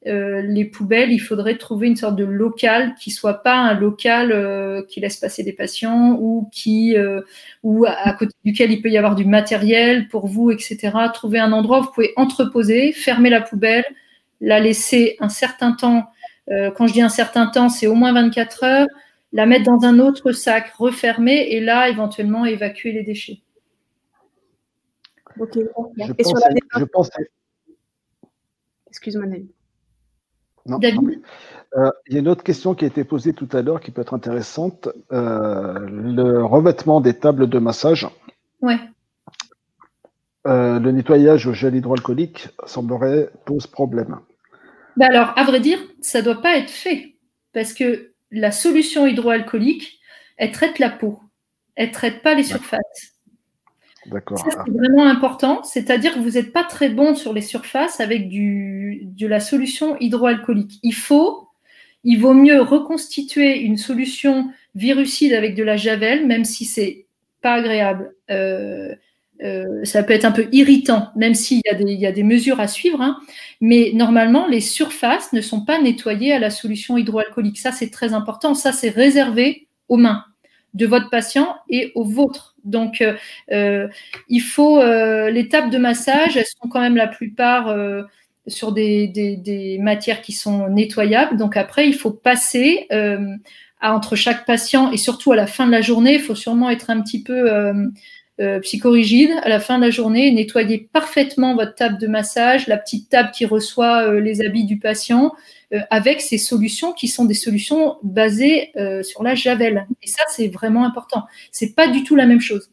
[0.06, 4.32] euh, les poubelles, il faudrait trouver une sorte de local qui soit pas un local
[4.32, 7.20] euh, qui laisse passer des patients ou qui euh,
[7.62, 10.90] ou à, côté duquel il peut y avoir du matériel pour vous, etc.
[11.12, 13.84] Trouver un endroit où vous pouvez entreposer, fermer la poubelle,
[14.40, 16.10] la laisser un certain temps.
[16.48, 18.88] quand je dis un certain temps, c'est au moins 24 heures.
[19.32, 23.42] La mettre dans un autre sac, refermer et là éventuellement évacuer les déchets.
[25.38, 25.56] Ok.
[25.56, 27.10] Je, pense,
[28.88, 29.26] Excuse-moi,
[30.68, 33.90] euh, il y a une autre question qui a été posée tout à l'heure qui
[33.90, 34.88] peut être intéressante.
[35.12, 38.08] Euh, le revêtement des tables de massage.
[38.60, 38.78] Ouais.
[40.46, 44.18] Euh, le nettoyage au gel hydroalcoolique semblerait pose problème.
[44.96, 47.14] Bah alors, à vrai dire, ça ne doit pas être fait
[47.52, 50.00] parce que la solution hydroalcoolique,
[50.36, 51.20] elle traite la peau,
[51.76, 53.14] elle ne traite pas les surfaces.
[54.06, 54.38] D'accord.
[54.38, 59.02] c'est vraiment important, c'est-à-dire que vous n'êtes pas très bon sur les surfaces avec du,
[59.04, 60.78] de la solution hydroalcoolique.
[60.82, 61.48] Il faut,
[62.04, 67.06] il vaut mieux reconstituer une solution virucide avec de la javel, même si c'est
[67.42, 68.14] pas agréable.
[68.30, 68.94] Euh,
[69.42, 72.22] euh, ça peut être un peu irritant, même s'il y, a des, y a des
[72.22, 73.00] mesures à suivre.
[73.02, 73.18] Hein.
[73.60, 77.58] Mais normalement, les surfaces ne sont pas nettoyées à la solution hydroalcoolique.
[77.58, 78.54] Ça, c'est très important.
[78.54, 80.24] Ça, c'est réservé aux mains
[80.74, 82.54] de votre patient et aux vôtres.
[82.64, 83.14] Donc, euh,
[83.52, 83.88] euh,
[84.28, 87.74] il faut euh, les de massage, elles sont quand même la plupart
[88.46, 91.36] sur des, matières qui sont nettoyables.
[91.36, 95.72] Donc après, il faut passer à, entre chaque patient et surtout à la fin de
[95.72, 97.72] la journée, il faut sûrement être un petit peu
[98.62, 103.08] psychorigide à la fin de la journée, nettoyer parfaitement votre table de massage, la petite
[103.08, 105.32] table qui reçoit les habits du patient,
[105.72, 109.86] euh, avec ces solutions qui sont des solutions basées euh, sur la javel.
[110.02, 111.26] Et ça, c'est vraiment important.
[111.52, 112.70] C'est pas du tout la même chose.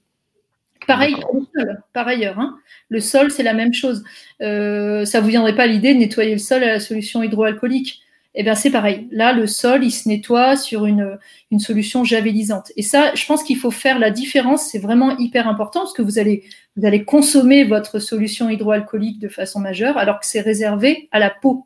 [0.87, 2.39] Pareil pour le sol, par ailleurs.
[2.39, 2.57] Hein.
[2.89, 4.03] Le sol, c'est la même chose.
[4.41, 8.01] Euh, ça vous viendrait pas l'idée de nettoyer le sol à la solution hydroalcoolique
[8.39, 9.07] Eh bien, c'est pareil.
[9.09, 11.17] Là, le sol, il se nettoie sur une,
[11.49, 12.71] une solution javelisante.
[12.77, 14.69] Et ça, je pense qu'il faut faire la différence.
[14.69, 16.43] C'est vraiment hyper important parce que vous allez,
[16.75, 21.31] vous allez consommer votre solution hydroalcoolique de façon majeure alors que c'est réservé à la
[21.31, 21.65] peau.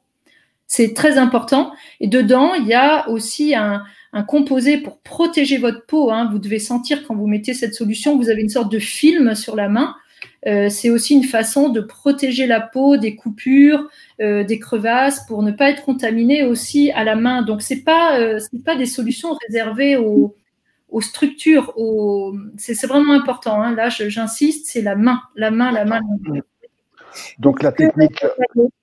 [0.65, 1.73] C'est très important.
[1.99, 3.83] Et dedans, il y a aussi un,
[4.29, 6.09] composé pour protéger votre peau.
[6.09, 6.29] Hein.
[6.31, 9.57] Vous devez sentir quand vous mettez cette solution, vous avez une sorte de film sur
[9.57, 9.93] la main.
[10.47, 13.87] Euh, c'est aussi une façon de protéger la peau des coupures,
[14.19, 17.43] euh, des crevasses, pour ne pas être contaminé aussi à la main.
[17.43, 20.35] Donc c'est pas euh, pas des solutions réservées aux,
[20.89, 22.35] aux structures, aux...
[22.57, 23.61] c'est vraiment important.
[23.61, 23.75] Hein.
[23.75, 26.01] Là, j'insiste, c'est la main, la main, la main.
[26.25, 26.41] La main.
[27.39, 28.23] Donc la technique.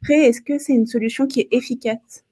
[0.09, 2.25] Est-ce que c'est une solution qui est efficace?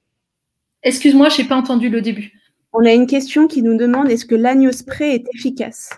[0.83, 2.31] Excuse-moi, je n'ai pas entendu le début.
[2.71, 5.89] On a une question qui nous demande est-ce que l'agneau spray est efficace?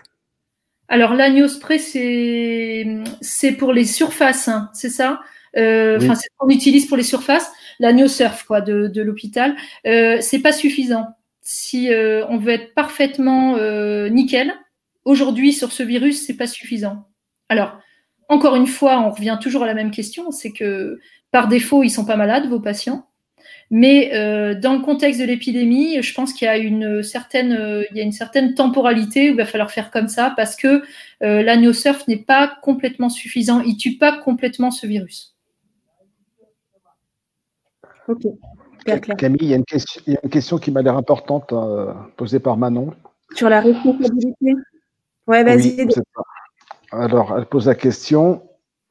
[0.92, 5.20] Alors l'agneau spray, c'est pour les surfaces, hein, c'est ça?
[5.56, 7.50] Euh, Enfin, c'est ce qu'on utilise pour les surfaces.
[7.78, 11.06] L'agneau surf quoi, de, de l'hôpital, euh, c'est pas suffisant.
[11.42, 14.52] Si euh, on veut être parfaitement euh, nickel,
[15.04, 17.06] aujourd'hui sur ce virus, c'est pas suffisant.
[17.48, 17.78] Alors,
[18.28, 20.98] encore une fois, on revient toujours à la même question, c'est que
[21.30, 23.06] par défaut, ils sont pas malades, vos patients.
[23.70, 27.84] Mais euh, dans le contexte de l'épidémie, je pense qu'il y a une certaine, euh,
[27.90, 30.82] il y a une certaine temporalité où il va falloir faire comme ça parce que
[31.22, 33.60] euh, l'agneau surf n'est pas complètement suffisant.
[33.60, 35.36] Il tue pas complètement ce virus.
[38.08, 38.22] Ok.
[39.18, 41.52] Camille, il y, a une question, il y a une question qui m'a l'air importante
[41.52, 42.94] euh, posée par Manon.
[43.34, 44.54] Sur la responsabilité
[45.26, 45.84] Ouais, vas-y.
[45.84, 45.94] Oui,
[46.90, 48.42] alors, elle pose la question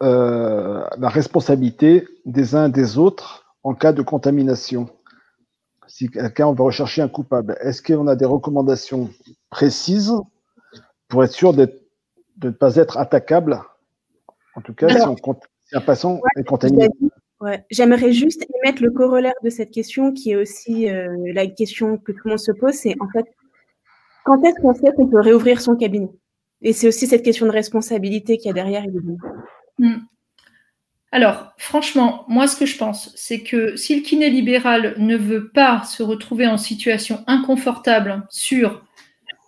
[0.01, 4.89] euh, la responsabilité des uns et des autres en cas de contamination.
[5.88, 9.11] Si quelqu'un on va rechercher un coupable, est-ce qu'on a des recommandations
[9.51, 10.13] précises
[11.07, 11.72] pour être sûr de
[12.43, 13.61] ne pas être attaquable?
[14.55, 16.89] En tout cas, si, on, si, un patient est contaminé.
[17.41, 17.63] Ouais.
[17.70, 22.11] J'aimerais juste émettre le corollaire de cette question qui est aussi euh, la question que
[22.11, 23.26] tout le monde se pose, c'est en fait,
[24.26, 26.09] quand est-ce qu'on sait qu'on peut réouvrir son cabinet?
[26.63, 28.84] Et c'est aussi cette question de responsabilité qu'il y a derrière.
[31.12, 35.49] Alors, franchement, moi, ce que je pense, c'est que si le kiné libéral ne veut
[35.49, 38.84] pas se retrouver en situation inconfortable sur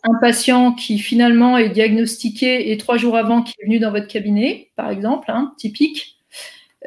[0.04, 4.08] un patient qui finalement est diagnostiqué et trois jours avant qui est venu dans votre
[4.08, 6.18] cabinet, par exemple, hein, typique,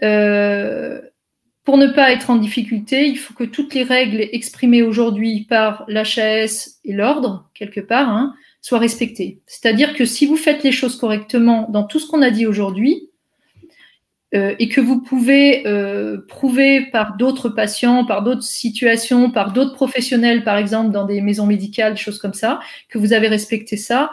[0.03, 1.01] euh,
[1.62, 5.85] pour ne pas être en difficulté, il faut que toutes les règles exprimées aujourd'hui par
[5.89, 9.41] l'HAS et l'ordre, quelque part, hein, soient respectées.
[9.47, 13.09] C'est-à-dire que si vous faites les choses correctement dans tout ce qu'on a dit aujourd'hui,
[14.35, 19.74] euh, et que vous pouvez euh, prouver par d'autres patients, par d'autres situations, par d'autres
[19.74, 24.11] professionnels, par exemple dans des maisons médicales, choses comme ça, que vous avez respecté ça,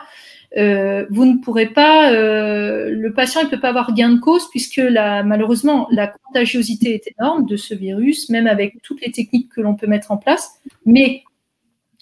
[0.58, 4.50] euh, vous ne pourrez pas, euh, le patient ne peut pas avoir gain de cause
[4.50, 9.50] puisque la, malheureusement la contagiosité est énorme de ce virus, même avec toutes les techniques
[9.50, 10.52] que l'on peut mettre en place.
[10.86, 11.24] Mais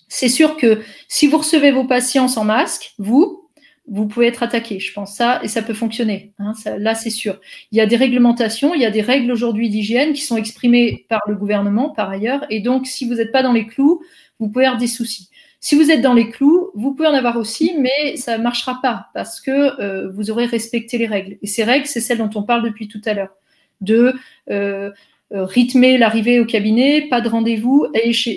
[0.07, 3.48] c'est sûr que si vous recevez vos patients sans masque, vous,
[3.89, 6.31] vous pouvez être attaqué, je pense ça, et ça peut fonctionner.
[6.39, 7.39] Hein, là, c'est sûr.
[7.71, 11.05] Il y a des réglementations, il y a des règles aujourd'hui d'hygiène qui sont exprimées
[11.09, 14.01] par le gouvernement, par ailleurs, et donc si vous n'êtes pas dans les clous,
[14.39, 15.29] vous pouvez avoir des soucis.
[15.59, 18.79] Si vous êtes dans les clous, vous pouvez en avoir aussi, mais ça ne marchera
[18.81, 21.37] pas parce que euh, vous aurez respecté les règles.
[21.41, 23.35] Et ces règles, c'est celles dont on parle depuis tout à l'heure,
[23.81, 24.13] de
[24.49, 24.91] euh,
[25.33, 27.87] euh rythmer l'arrivée au cabinet, pas de rendez-vous.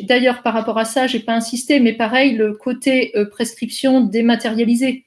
[0.03, 5.05] D'ailleurs, par rapport à ça, j'ai pas insisté, mais pareil, le côté prescription dématérialisée.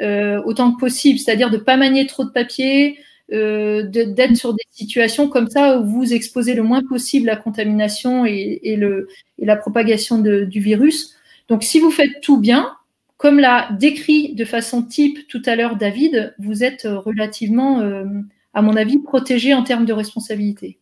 [0.00, 2.98] Euh, autant que possible, c'est-à-dire de ne pas manier trop de papier,
[3.32, 8.26] euh, d'être sur des situations comme ça où vous exposez le moins possible la contamination
[8.26, 9.06] et, et, le,
[9.38, 11.14] et la propagation de, du virus.
[11.48, 12.72] Donc si vous faites tout bien,
[13.18, 18.04] comme l'a décrit de façon type tout à l'heure David, vous êtes relativement, euh,
[18.52, 20.80] à mon avis, protégé en termes de responsabilité.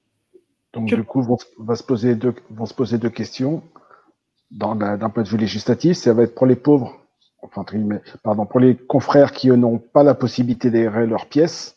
[0.72, 0.96] Donc Je...
[0.96, 3.62] du coup, vont, va se poser deux, vont se poser deux questions.
[4.50, 7.01] D'un point de vue législatif, ça va être pour les pauvres
[7.42, 7.64] enfin,
[8.22, 11.76] pardon, pour les confrères qui n'ont pas la possibilité d'aérer leurs pièces,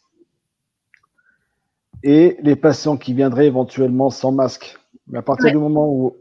[2.04, 4.78] et les patients qui viendraient éventuellement sans masque.
[5.08, 5.52] Mais à partir ouais.
[5.52, 6.16] du moment où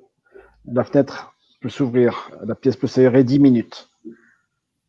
[0.67, 3.91] la fenêtre peut s'ouvrir, la pièce peut s'aérer 10 minutes,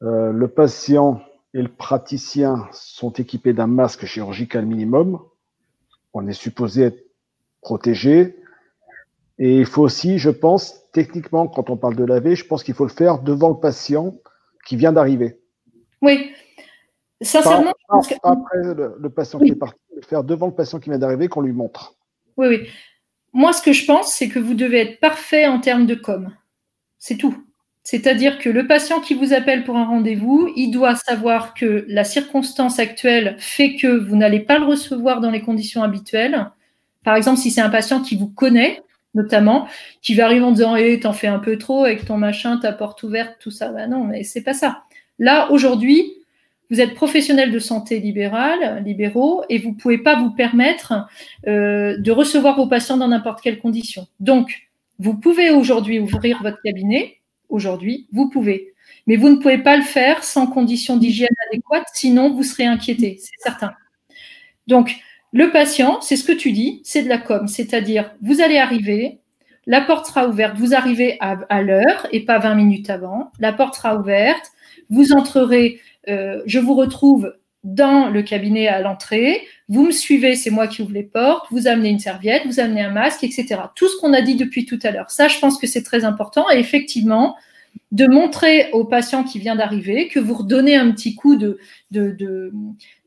[0.03, 1.21] euh, le patient
[1.53, 5.19] et le praticien sont équipés d'un masque chirurgical minimum,
[6.13, 7.05] on est supposé être
[7.61, 8.37] protégé.
[9.37, 12.73] Et il faut aussi, je pense, techniquement, quand on parle de laver, je pense qu'il
[12.73, 14.15] faut le faire devant le patient
[14.65, 15.39] qui vient d'arriver.
[16.01, 16.31] Oui.
[17.21, 19.47] Sincèrement, pas, pas, pas après le, le patient oui.
[19.47, 21.95] qui est parti, le faire devant le patient qui vient d'arriver, qu'on lui montre.
[22.35, 22.67] Oui, oui.
[23.31, 26.33] Moi, ce que je pense, c'est que vous devez être parfait en termes de com.
[26.97, 27.35] C'est tout.
[27.83, 32.03] C'est-à-dire que le patient qui vous appelle pour un rendez-vous, il doit savoir que la
[32.03, 36.49] circonstance actuelle fait que vous n'allez pas le recevoir dans les conditions habituelles.
[37.03, 38.81] Par exemple, si c'est un patient qui vous connaît,
[39.15, 39.67] notamment,
[40.01, 42.71] qui va arriver en disant hey, t'en fais un peu trop avec ton machin, ta
[42.71, 43.69] porte ouverte, tout ça.
[43.69, 44.83] Ben non, mais c'est pas ça.
[45.17, 46.11] Là, aujourd'hui,
[46.69, 50.93] vous êtes professionnel de santé libéral, libéraux, et vous pouvez pas vous permettre
[51.47, 54.07] euh, de recevoir vos patients dans n'importe quelle condition.
[54.19, 54.67] Donc,
[54.99, 58.73] vous pouvez aujourd'hui ouvrir votre cabinet, aujourd'hui, vous pouvez.
[59.07, 63.17] Mais vous ne pouvez pas le faire sans conditions d'hygiène adéquates, sinon vous serez inquiété,
[63.19, 63.73] c'est certain.
[64.67, 64.95] Donc,
[65.35, 69.19] le patient, c'est ce que tu dis, c'est de la com, c'est-à-dire vous allez arriver,
[69.67, 70.55] La porte sera ouverte.
[70.57, 73.33] Vous arrivez à, l'heure et pas 20 minutes avant.
[73.39, 74.51] La porte sera ouverte.
[74.89, 75.81] Vous entrerez.
[76.07, 77.33] Euh, je vous retrouve
[77.65, 79.41] dans le cabinet à l'entrée.
[79.67, 81.47] Vous me suivez, c'est moi qui ouvre les portes.
[81.51, 83.59] Vous amenez une serviette, vous amenez un masque, etc.
[83.75, 85.11] Tout ce qu'on a dit depuis tout à l'heure.
[85.11, 86.49] Ça, je pense que c'est très important.
[86.49, 87.35] Et effectivement,
[87.91, 91.59] de montrer au patient qui vient d'arriver que vous redonnez un petit coup de,
[91.91, 92.15] de,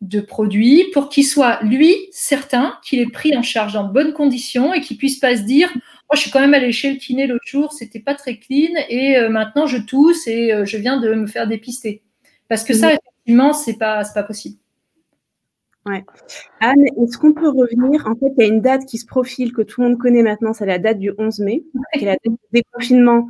[0.00, 4.72] de, produit pour qu'il soit, lui, certain qu'il est pris en charge en bonnes conditions
[4.72, 7.26] et qu'il puisse pas se dire moi, je suis quand même allé chez le kiné
[7.26, 10.98] l'autre jour, c'était pas très clean et euh, maintenant je tousse et euh, je viens
[10.98, 12.02] de me faire dépister.
[12.48, 14.56] Parce que ça, effectivement, c'est pas, pas possible.
[15.84, 16.02] Ouais.
[16.60, 18.06] Anne, est-ce qu'on peut revenir?
[18.06, 20.22] En fait, il y a une date qui se profile que tout le monde connaît
[20.22, 21.62] maintenant, c'est la date du 11 mai,
[21.94, 23.28] qui est la date du déconfinement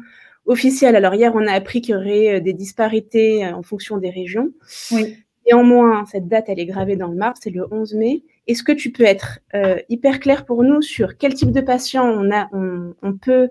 [0.49, 0.97] officielle.
[0.97, 4.11] Alors hier, on a appris qu'il y aurait euh, des disparités euh, en fonction des
[4.11, 4.51] régions.
[4.91, 5.17] Oui.
[5.47, 8.23] Néanmoins, cette date, elle est gravée dans le marbre, c'est le 11 mai.
[8.47, 12.05] Est-ce que tu peux être euh, hyper clair pour nous sur quel type de patient
[12.05, 13.49] on, a, on, peut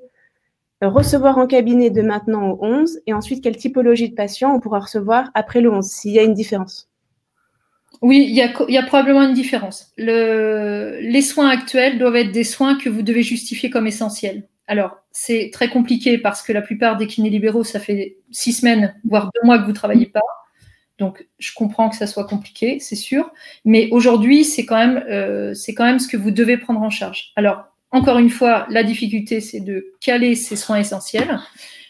[0.81, 4.79] recevoir en cabinet de maintenant au 11 et ensuite quelle typologie de patient on pourra
[4.79, 6.87] recevoir après le 11, s'il y a une différence?
[8.03, 9.91] Oui, il y, a, il y, a, probablement une différence.
[9.97, 14.43] Le, les soins actuels doivent être des soins que vous devez justifier comme essentiels.
[14.67, 18.95] Alors, c'est très compliqué parce que la plupart des kinés libéraux, ça fait six semaines,
[19.05, 20.21] voire deux mois que vous ne travaillez pas.
[20.99, 23.31] Donc, je comprends que ça soit compliqué, c'est sûr.
[23.65, 27.31] Mais aujourd'hui, c'est quand, même, euh, quand même ce que vous devez prendre en charge.
[27.35, 31.39] Alors, encore une fois, la difficulté, c'est de caler ces soins essentiels.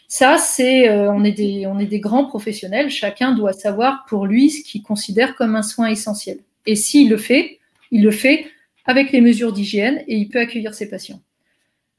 [0.06, 2.90] Ça, c'est, euh, on, est des, on est des grands professionnels.
[2.90, 6.38] Chacun doit savoir pour lui ce qu'il considère comme un soin essentiel.
[6.66, 7.58] Et s'il le fait,
[7.90, 8.46] il le fait
[8.84, 11.20] avec les mesures d'hygiène et il peut accueillir ses patients.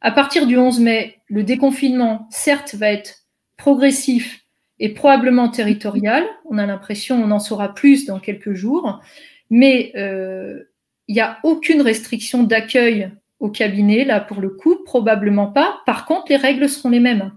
[0.02, 3.26] À partir du 11 mai, le déconfinement, certes, va être
[3.58, 4.46] progressif
[4.80, 6.26] et probablement territorial.
[6.46, 9.02] On a l'impression, on en saura plus dans quelques jours,
[9.50, 10.64] mais euh,
[11.08, 15.82] il n'y a aucune restriction d'accueil au cabinet, là, pour le coup, probablement pas.
[15.86, 17.32] Par contre, les règles seront les mêmes.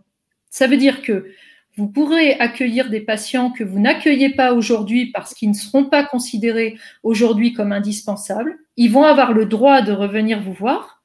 [0.50, 1.32] Ça veut dire que
[1.76, 6.04] vous pourrez accueillir des patients que vous n'accueillez pas aujourd'hui parce qu'ils ne seront pas
[6.04, 8.58] considérés aujourd'hui comme indispensables.
[8.76, 11.02] Ils vont avoir le droit de revenir vous voir,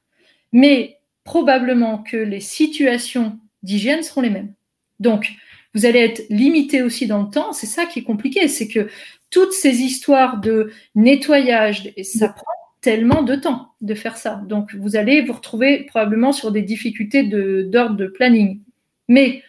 [0.52, 0.97] mais
[1.28, 4.54] probablement que les situations d'hygiène seront les mêmes.
[4.98, 5.30] Donc,
[5.74, 7.52] vous allez être limité aussi dans le temps.
[7.52, 8.88] C'est ça qui est compliqué, c'est que
[9.28, 12.46] toutes ces histoires de nettoyage, ça prend
[12.80, 14.40] tellement de temps de faire ça.
[14.46, 18.62] Donc, vous allez vous retrouver probablement sur des difficultés d'ordre de, de planning.
[19.08, 19.42] Mais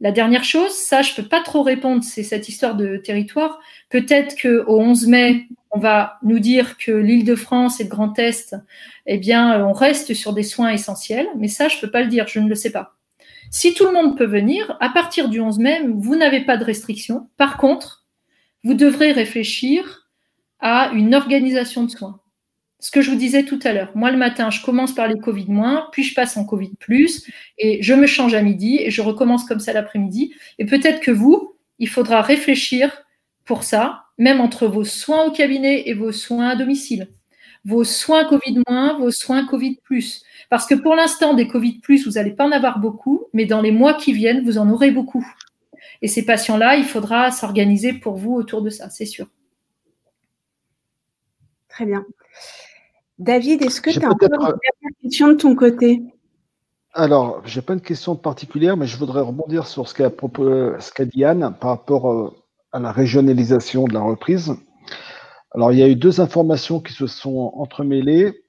[0.00, 3.60] la dernière chose, ça, je ne peux pas trop répondre, c'est cette histoire de territoire.
[3.90, 8.18] Peut-être qu'au 11 mai, on va nous dire que l'île de France et le Grand
[8.18, 8.54] Est,
[9.06, 12.08] eh bien, on reste sur des soins essentiels, mais ça, je ne peux pas le
[12.08, 12.96] dire, je ne le sais pas.
[13.50, 16.64] Si tout le monde peut venir, à partir du 11 mai, vous n'avez pas de
[16.64, 17.28] restrictions.
[17.36, 18.06] Par contre,
[18.64, 20.08] vous devrez réfléchir
[20.60, 22.22] à une organisation de soins
[22.82, 23.92] ce que je vous disais tout à l'heure.
[23.94, 27.30] Moi, le matin, je commence par les Covid moins, puis je passe en Covid plus,
[27.56, 30.34] et je me change à midi, et je recommence comme ça l'après-midi.
[30.58, 33.04] Et peut-être que vous, il faudra réfléchir
[33.44, 37.08] pour ça, même entre vos soins au cabinet et vos soins à domicile.
[37.64, 40.24] Vos soins Covid moins, vos soins Covid plus.
[40.50, 43.62] Parce que pour l'instant, des Covid plus, vous n'allez pas en avoir beaucoup, mais dans
[43.62, 45.26] les mois qui viennent, vous en aurez beaucoup.
[46.02, 49.28] Et ces patients-là, il faudra s'organiser pour vous autour de ça, c'est sûr.
[51.68, 52.04] Très bien.
[53.18, 56.02] David, est-ce que tu as encore une dernière question de ton côté?
[56.92, 61.24] Alors, je n'ai pas une question particulière, mais je voudrais rebondir sur ce qu'a dit
[61.24, 62.36] Anne par rapport euh,
[62.72, 64.54] à la régionalisation de la reprise.
[65.54, 68.42] Alors, il y a eu deux informations qui se sont entremêlées.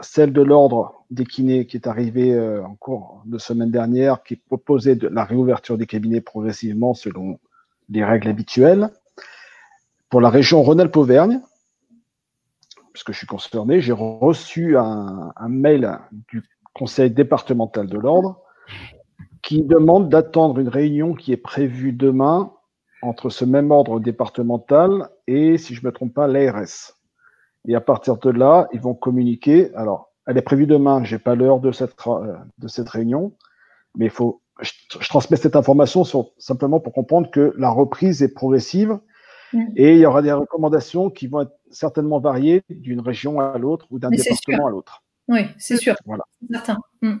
[0.00, 4.36] Celle de l'ordre des kinés qui est arrivée euh, en cours de semaine dernière, qui
[4.36, 7.38] proposait la réouverture des cabinets progressivement selon
[7.88, 8.90] les règles habituelles.
[10.10, 11.40] Pour la région Rhône-Alpes-Auvergne,
[12.92, 15.98] puisque je suis concerné, j'ai reçu un, mail
[16.30, 16.42] du
[16.74, 18.40] conseil départemental de l'ordre
[19.42, 22.52] qui demande d'attendre une réunion qui est prévue demain
[23.02, 26.94] entre ce même ordre départemental et, si je ne me trompe pas, l'ARS.
[27.68, 29.74] Et à partir de là, ils vont communiquer.
[29.74, 31.94] Alors, elle est prévue demain, je n'ai pas l'heure de cette,
[32.58, 33.32] de cette réunion,
[33.96, 34.72] mais il faut, je,
[35.08, 36.04] transmets cette information
[36.38, 38.98] simplement pour comprendre que la reprise est progressive
[39.52, 39.64] Mm.
[39.76, 43.86] Et il y aura des recommandations qui vont être certainement variées d'une région à l'autre
[43.90, 45.02] ou d'un département à l'autre.
[45.28, 45.94] Oui, c'est sûr.
[46.04, 46.24] Voilà.
[46.50, 46.78] Certain.
[47.02, 47.16] Mm.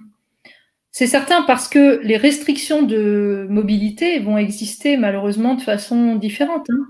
[0.98, 6.70] C'est certain parce que les restrictions de mobilité vont exister malheureusement de façon différente.
[6.70, 6.86] Hein.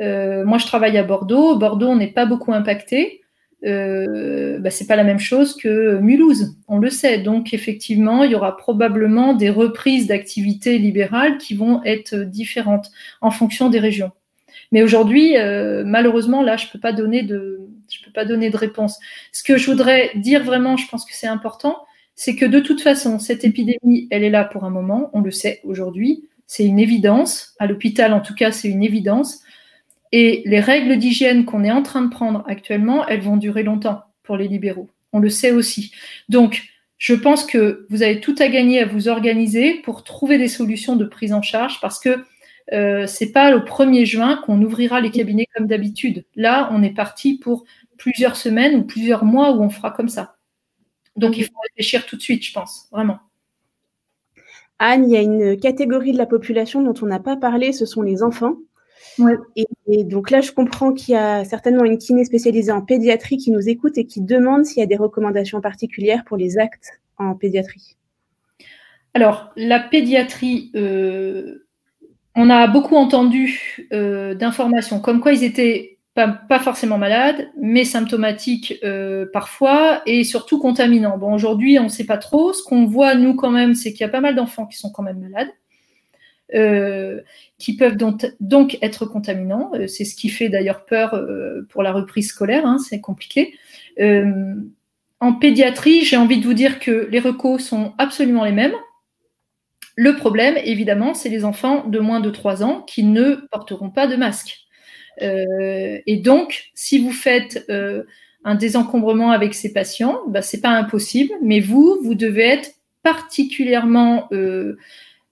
[0.00, 1.54] Euh, moi, je travaille à Bordeaux.
[1.54, 3.20] Bordeaux, on n'est pas beaucoup impacté.
[3.64, 7.18] Euh, bah, c'est pas la même chose que Mulhouse, on le sait.
[7.18, 13.30] Donc effectivement, il y aura probablement des reprises d'activités libérales qui vont être différentes en
[13.30, 14.10] fonction des régions.
[14.72, 18.98] Mais aujourd'hui, euh, malheureusement, là, je peux peux pas donner de réponse.
[19.30, 21.76] Ce que je voudrais dire vraiment, je pense que c'est important,
[22.24, 25.32] c'est que de toute façon, cette épidémie, elle est là pour un moment, on le
[25.32, 27.56] sait aujourd'hui, c'est une évidence.
[27.58, 29.40] À l'hôpital, en tout cas, c'est une évidence.
[30.12, 34.04] Et les règles d'hygiène qu'on est en train de prendre actuellement, elles vont durer longtemps
[34.22, 34.88] pour les libéraux.
[35.12, 35.90] On le sait aussi.
[36.28, 36.62] Donc,
[36.96, 40.94] je pense que vous avez tout à gagner à vous organiser pour trouver des solutions
[40.94, 42.24] de prise en charge parce que
[42.72, 46.24] euh, c'est pas le 1er juin qu'on ouvrira les cabinets comme d'habitude.
[46.36, 47.64] Là, on est parti pour
[47.98, 50.36] plusieurs semaines ou plusieurs mois où on fera comme ça.
[51.16, 53.18] Donc, il faut réfléchir tout de suite, je pense, vraiment.
[54.78, 57.86] Anne, il y a une catégorie de la population dont on n'a pas parlé, ce
[57.86, 58.56] sont les enfants.
[59.56, 63.50] Et, donc là, je comprends qu'il y a certainement une kiné spécialisée en pédiatrie qui
[63.50, 67.34] nous écoute et qui demande s'il y a des recommandations particulières pour les actes en
[67.34, 67.96] pédiatrie.
[69.14, 71.66] Alors, la pédiatrie, euh,
[72.34, 78.74] on a beaucoup entendu euh, d'informations comme quoi ils étaient pas, forcément malades, mais symptomatiques
[78.84, 81.16] euh, parfois et surtout contaminants.
[81.16, 82.52] Bon, aujourd'hui, on ne sait pas trop.
[82.52, 84.90] Ce qu'on voit, nous, quand même, c'est qu'il y a pas mal d'enfants qui sont
[84.90, 85.48] quand même malades.
[86.54, 87.22] Euh,
[87.56, 89.70] qui peuvent donc, donc être contaminants.
[89.74, 91.18] Euh, c'est ce qui fait d'ailleurs peur
[91.70, 93.54] pour la reprise scolaire, hein, c'est compliqué.
[93.98, 98.74] en pédiatrie, j'ai envie de vous dire que les recos sont absolument les mêmes.
[99.96, 104.06] Le problème, évidemment, c'est les enfants de moins de 3 ans qui ne porteront pas
[104.06, 104.61] de masque.
[105.20, 108.04] Euh, et donc, si vous faites euh,
[108.44, 112.70] un désencombrement avec ces patients, bah, ce n'est pas impossible, mais vous, vous devez être
[113.02, 114.76] particulièrement euh,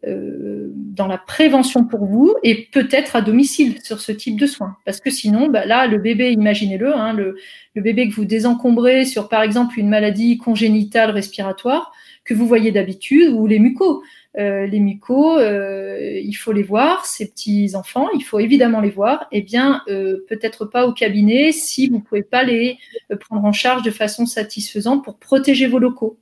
[0.03, 4.77] dans la prévention pour vous et peut-être à domicile sur ce type de soins.
[4.85, 7.37] Parce que sinon, bah, là, le bébé, imaginez-le, hein, le,
[7.75, 11.93] le, bébé que vous désencombrez sur, par exemple, une maladie congénitale respiratoire
[12.25, 14.03] que vous voyez d'habitude ou les mucos.
[14.39, 18.91] Euh, les mucos, euh, il faut les voir, ces petits enfants, il faut évidemment les
[18.91, 19.27] voir.
[19.33, 22.79] Eh bien, euh, peut-être pas au cabinet si vous ne pouvez pas les
[23.19, 26.19] prendre en charge de façon satisfaisante pour protéger vos locaux.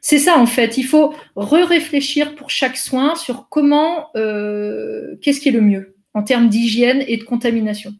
[0.00, 0.78] C'est ça en fait.
[0.78, 6.48] Il faut re-réfléchir pour chaque soin sur comment, qu'est-ce qui est le mieux en termes
[6.48, 7.92] d'hygiène et de contamination.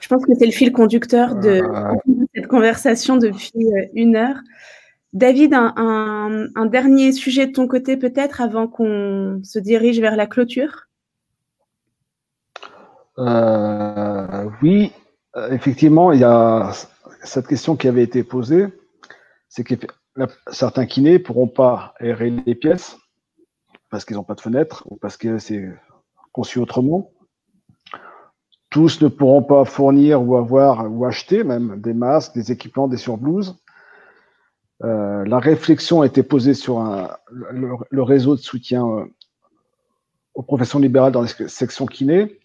[0.00, 1.60] Je pense que c'est le fil conducteur de
[2.34, 3.52] cette conversation depuis
[3.94, 4.38] une heure.
[5.12, 10.88] David, un, dernier sujet de ton côté peut-être avant qu'on se dirige vers la clôture?
[13.18, 14.92] Euh, Oui,
[15.36, 16.72] euh, effectivement, il y a
[17.22, 18.66] cette question qui avait été posée,
[19.48, 19.74] c'est que
[20.50, 22.98] certains kinés ne pourront pas aérer les pièces
[23.90, 25.68] parce qu'ils n'ont pas de fenêtre ou parce que c'est
[26.32, 27.10] conçu autrement.
[28.70, 32.98] Tous ne pourront pas fournir ou avoir ou acheter même des masques, des équipements, des
[32.98, 33.58] surblouses.
[34.84, 36.80] Euh, la réflexion a été posée sur
[37.30, 39.04] le, réseau de soutien euh,
[40.34, 42.38] aux professions libérales dans les sections kiné,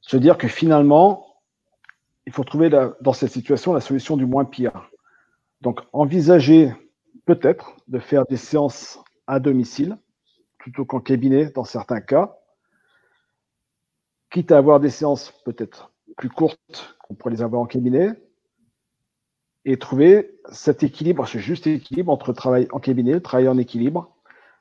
[0.00, 1.26] se dire que finalement,
[2.26, 2.70] il faut trouver
[3.00, 4.90] dans cette situation la solution du moins pire.
[5.60, 6.72] Donc, envisager
[7.24, 9.96] peut-être de faire des séances à domicile
[10.58, 12.36] plutôt qu'en cabinet dans certains cas,
[14.30, 18.10] quitte à avoir des séances peut-être plus courtes qu'on pourrait les avoir en cabinet,
[19.66, 24.16] et trouver cet équilibre, ce juste équilibre entre travail en cabinet, travail en équilibre,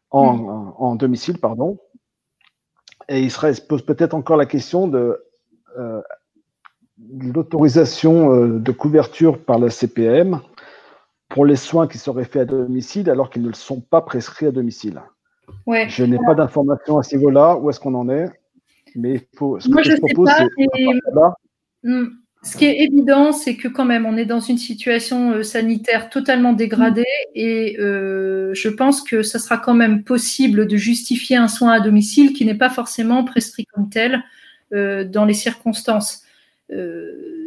[0.09, 0.97] en, mm.
[0.97, 1.77] domicile, pardon.
[3.07, 5.23] Et il se pose peut-être encore la question de,
[5.77, 6.01] euh,
[7.19, 10.41] l'autorisation euh, de couverture par la CPM
[11.29, 14.51] pour les soins qui seraient faits à domicile alors qu'ils ne sont pas prescrits à
[14.51, 15.03] domicile.
[15.67, 15.87] Ouais.
[15.87, 17.57] Je n'ai pas d'informations à ce niveau-là.
[17.57, 18.27] Où est-ce qu'on en est
[18.95, 20.49] Mais il faut, ce que je, propose, c'est
[22.45, 26.11] ce qui est évident, c'est que quand même, on est dans une situation euh, sanitaire
[26.11, 31.47] totalement dégradée et euh, je pense que ce sera quand même possible de justifier un
[31.47, 34.23] soin à domicile qui n'est pas forcément prescrit comme tel
[34.73, 36.21] euh, dans les circonstances.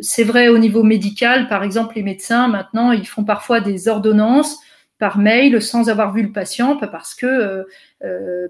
[0.01, 4.59] c'est vrai au niveau médical, par exemple, les médecins, maintenant, ils font parfois des ordonnances
[4.99, 7.67] par mail sans avoir vu le patient, parce que,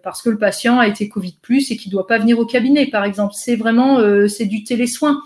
[0.03, 2.87] parce que le patient a été Covid et qu'il ne doit pas venir au cabinet,
[2.87, 3.33] par exemple.
[3.35, 5.21] C'est vraiment c'est du télésoin.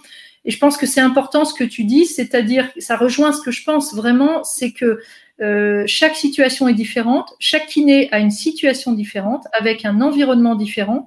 [0.44, 3.50] Et je pense que c'est important ce que tu dis, c'est-à-dire, ça rejoint ce que
[3.50, 5.00] je pense vraiment, c'est que
[5.40, 11.06] euh, chaque situation est différente, chaque kiné a une situation différente, avec un environnement différent,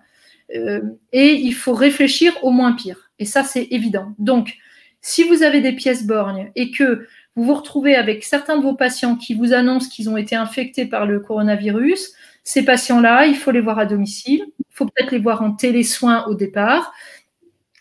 [0.56, 0.82] euh,
[1.12, 3.12] et il faut réfléchir au moins pire.
[3.20, 4.14] Et ça, c'est évident.
[4.20, 4.56] Donc,
[5.02, 8.74] si vous avez des pièces borgnes et que vous vous retrouvez avec certains de vos
[8.74, 12.14] patients qui vous annoncent qu'ils ont été infectés par le coronavirus,
[12.44, 16.26] ces patients-là, il faut les voir à domicile, il faut peut-être les voir en télésoin
[16.28, 16.94] au départ,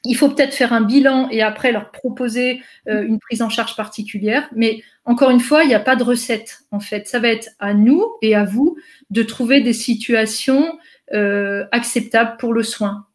[0.05, 3.75] il faut peut-être faire un bilan et après leur proposer euh, une prise en charge
[3.75, 4.49] particulière.
[4.55, 6.61] Mais encore une fois, il n'y a pas de recette.
[6.71, 8.77] En fait, ça va être à nous et à vous
[9.11, 10.79] de trouver des situations
[11.13, 13.07] euh, acceptables pour le soin.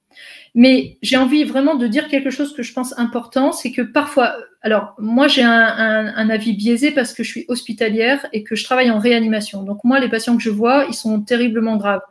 [0.55, 4.35] Mais j'ai envie vraiment de dire quelque chose que je pense important, c'est que parfois,
[4.63, 8.63] alors moi j'ai un, un, avis biaisé parce que je suis hospitalière et que je
[8.63, 9.61] travaille en réanimation.
[9.61, 12.01] Donc moi, les patients que je vois, ils sont terriblement graves.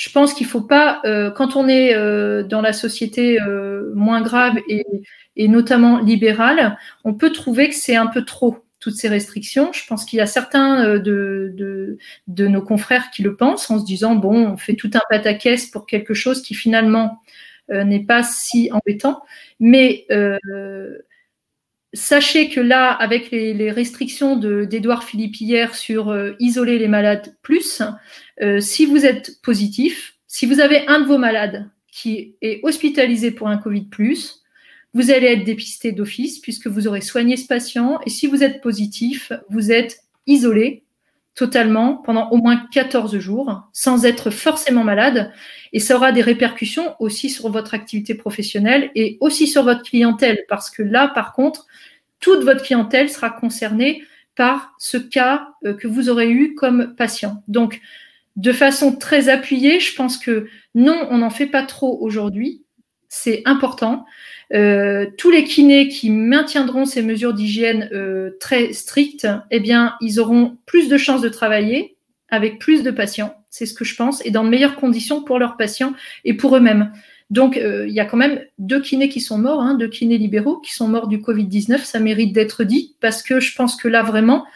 [0.00, 4.22] Je pense qu'il faut pas, euh, quand on est euh, dans la société euh, moins
[4.22, 4.82] grave et,
[5.36, 9.74] et notamment libérale, on peut trouver que c'est un peu trop toutes ces restrictions.
[9.74, 11.98] Je pense qu'il y a certains euh, de, de,
[12.28, 15.66] de, nos confrères qui le pensent en se disant, bon, on fait tout un pataquès
[15.66, 17.20] pour quelque chose qui finalement
[17.70, 19.20] euh, n'est pas si embêtant.
[19.58, 20.96] Mais euh,
[21.92, 27.82] sachez que là, avec les, restrictions d'Edouard Philippe hier sur euh, isoler les malades plus,
[28.42, 33.30] euh, si vous êtes positif, si vous avez un de vos malades qui est hospitalisé
[33.30, 34.42] pour un Covid plus,
[34.94, 38.00] vous allez être dépisté d'office puisque vous aurez soigné ce patient.
[38.06, 40.84] Et si vous êtes positif, vous êtes isolé
[41.34, 45.32] totalement pendant au moins 14 jours sans être forcément malade.
[45.72, 50.44] Et ça aura des répercussions aussi sur votre activité professionnelle et aussi sur votre clientèle
[50.48, 51.66] parce que là, par contre,
[52.20, 54.02] toute votre clientèle sera concernée
[54.36, 57.42] par ce cas euh, que vous aurez eu comme patient.
[57.48, 57.80] Donc,
[58.36, 62.62] de façon très appuyée, je pense que non, on n'en fait pas trop aujourd'hui.
[63.08, 64.04] C'est important.
[64.52, 70.18] Euh, tous les kinés qui maintiendront ces mesures d'hygiène euh, très strictes, eh bien, ils
[70.18, 71.96] auront plus de chances de travailler
[72.30, 75.38] avec plus de patients, c'est ce que je pense, et dans de meilleures conditions pour
[75.38, 75.94] leurs patients
[76.24, 76.92] et pour eux-mêmes.
[77.30, 80.18] Donc, euh, il y a quand même deux kinés qui sont morts, hein, deux kinés
[80.18, 81.84] libéraux qui sont morts du Covid-19.
[81.84, 84.46] Ça mérite d'être dit parce que je pense que là, vraiment,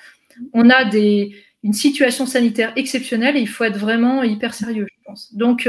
[0.52, 5.04] on a des, une situation sanitaire exceptionnelle et il faut être vraiment hyper sérieux, je
[5.04, 5.34] pense.
[5.34, 5.68] Donc,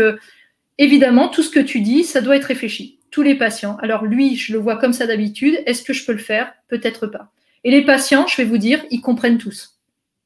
[0.79, 3.77] évidemment, tout ce que tu dis, ça doit être réfléchi tous les patients.
[3.77, 5.57] Alors lui, je le vois comme ça d'habitude.
[5.65, 6.53] Est-ce que je peux le faire?
[6.67, 7.31] Peut-être pas.
[7.63, 9.79] Et les patients, je vais vous dire, ils comprennent tous.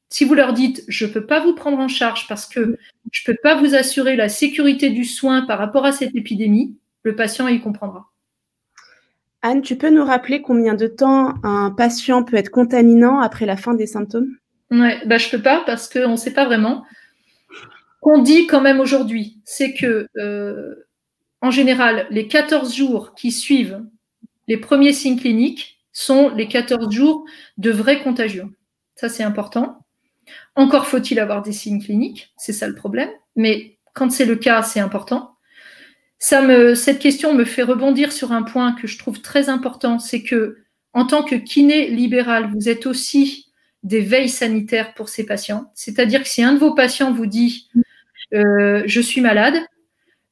[0.08, 2.76] Si vous leur dites, je ne peux pas vous prendre en charge parce que
[3.12, 6.74] je ne peux pas vous assurer la sécurité du soin par rapport à cette épidémie,
[7.04, 8.10] le patient, il comprendra.
[9.42, 13.56] Anne, tu peux nous rappeler combien de temps un patient peut être contaminant après la
[13.56, 14.34] fin des symptômes?
[14.72, 16.84] Ouais, bah, je ne peux pas parce qu'on ne sait pas vraiment.
[18.00, 20.74] Qu'on dit quand même aujourd'hui, c'est que euh,
[21.40, 23.82] en général, les 14 jours qui suivent
[24.48, 27.24] les premiers signes cliniques sont les 14 jours
[27.56, 28.50] de vraie contagion.
[28.96, 29.86] Ça, c'est important.
[30.54, 33.10] Encore faut-il avoir des signes cliniques, c'est ça le problème.
[33.36, 35.36] Mais quand c'est le cas, c'est important.
[36.18, 40.58] Cette question me fait rebondir sur un point que je trouve très important, c'est que
[40.92, 43.46] en tant que kiné libéral, vous êtes aussi
[43.82, 45.70] des veilles sanitaires pour ces patients.
[45.74, 47.70] C'est-à-dire que si un de vos patients vous dit
[48.34, 49.54] euh, je suis malade,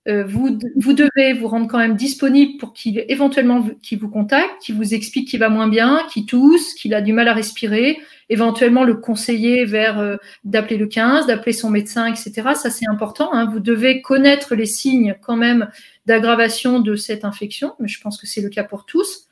[0.08, 4.62] euh, vous, vous, devez vous rendre quand même disponible pour qu'il éventuellement qu'il vous contacte,
[4.62, 7.98] qu'il vous explique qu'il va moins bien, qu'il tousse, qu'il a du mal à respirer,
[8.30, 12.32] éventuellement le conseiller vers euh, d'appeler le 15, d'appeler son médecin, etc.
[12.54, 13.34] Ça c'est important.
[13.34, 13.50] Hein.
[13.52, 15.68] Vous devez connaître les signes quand même
[16.06, 19.28] d'aggravation de cette infection, mais je pense que c'est le cas pour tous.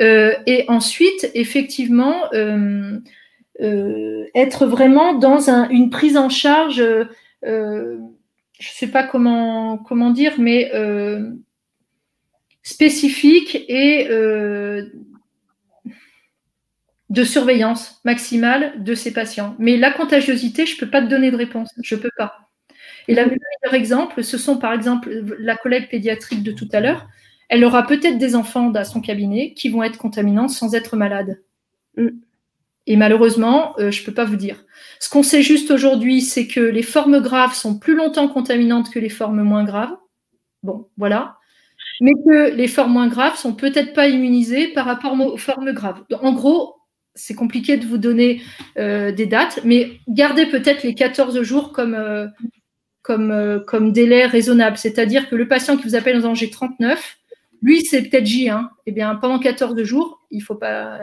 [0.00, 2.98] Euh, et ensuite, effectivement, euh,
[3.60, 6.82] euh être vraiment dans un, une prise en charge
[8.62, 11.32] je ne sais pas comment, dire, mais euh,
[12.62, 14.86] spécifique et euh,
[17.10, 19.56] de surveillance maximale de ces patients.
[19.58, 21.70] Mais la contagiosité, je ne peux pas te donner de réponse.
[21.82, 22.50] Je ne peux pas.
[23.08, 25.10] Et le meilleur exemple, ce sont par exemple
[25.40, 27.08] la collègue pédiatrique de tout à l'heure.
[27.48, 31.42] Elle aura peut-être des enfants dans son cabinet qui vont être contaminants sans être malades.
[31.96, 32.10] Mm.
[32.86, 34.64] Et malheureusement, euh, je ne peux pas vous dire.
[34.98, 38.98] Ce qu'on sait juste aujourd'hui, c'est que les formes graves sont plus longtemps contaminantes que
[38.98, 39.96] les formes moins graves.
[40.62, 41.38] Bon, voilà.
[42.00, 46.02] Mais que les formes moins graves sont peut-être pas immunisées par rapport aux formes graves.
[46.20, 46.76] En gros,
[47.14, 48.42] c'est compliqué de vous donner
[48.78, 52.26] euh, des dates, mais gardez peut-être les 14 jours comme, euh,
[53.04, 54.76] comme, délai raisonnable.
[54.76, 57.18] C'est-à-dire que le patient qui vous appelle en danger 39,
[57.60, 58.68] lui, c'est peut-être J1.
[58.86, 60.98] Eh bien, pendant 14 jours, il faut pas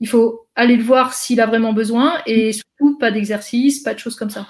[0.00, 3.98] il faut aller le voir s'il a vraiment besoin et surtout pas d'exercice, pas de
[3.98, 4.46] choses comme ça.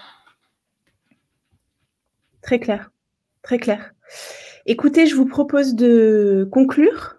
[2.40, 2.90] Très clair,
[3.43, 3.93] très clair.
[4.66, 7.16] Écoutez, je vous propose de conclure.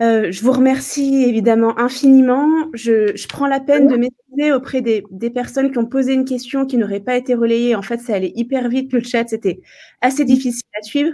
[0.00, 2.48] Euh, je vous remercie évidemment infiniment.
[2.72, 6.66] Je, prends la peine de m'excuser auprès des, des, personnes qui ont posé une question
[6.66, 7.76] qui n'aurait pas été relayée.
[7.76, 9.60] En fait, ça allait hyper vite le chat, c'était
[10.00, 11.12] assez difficile à suivre.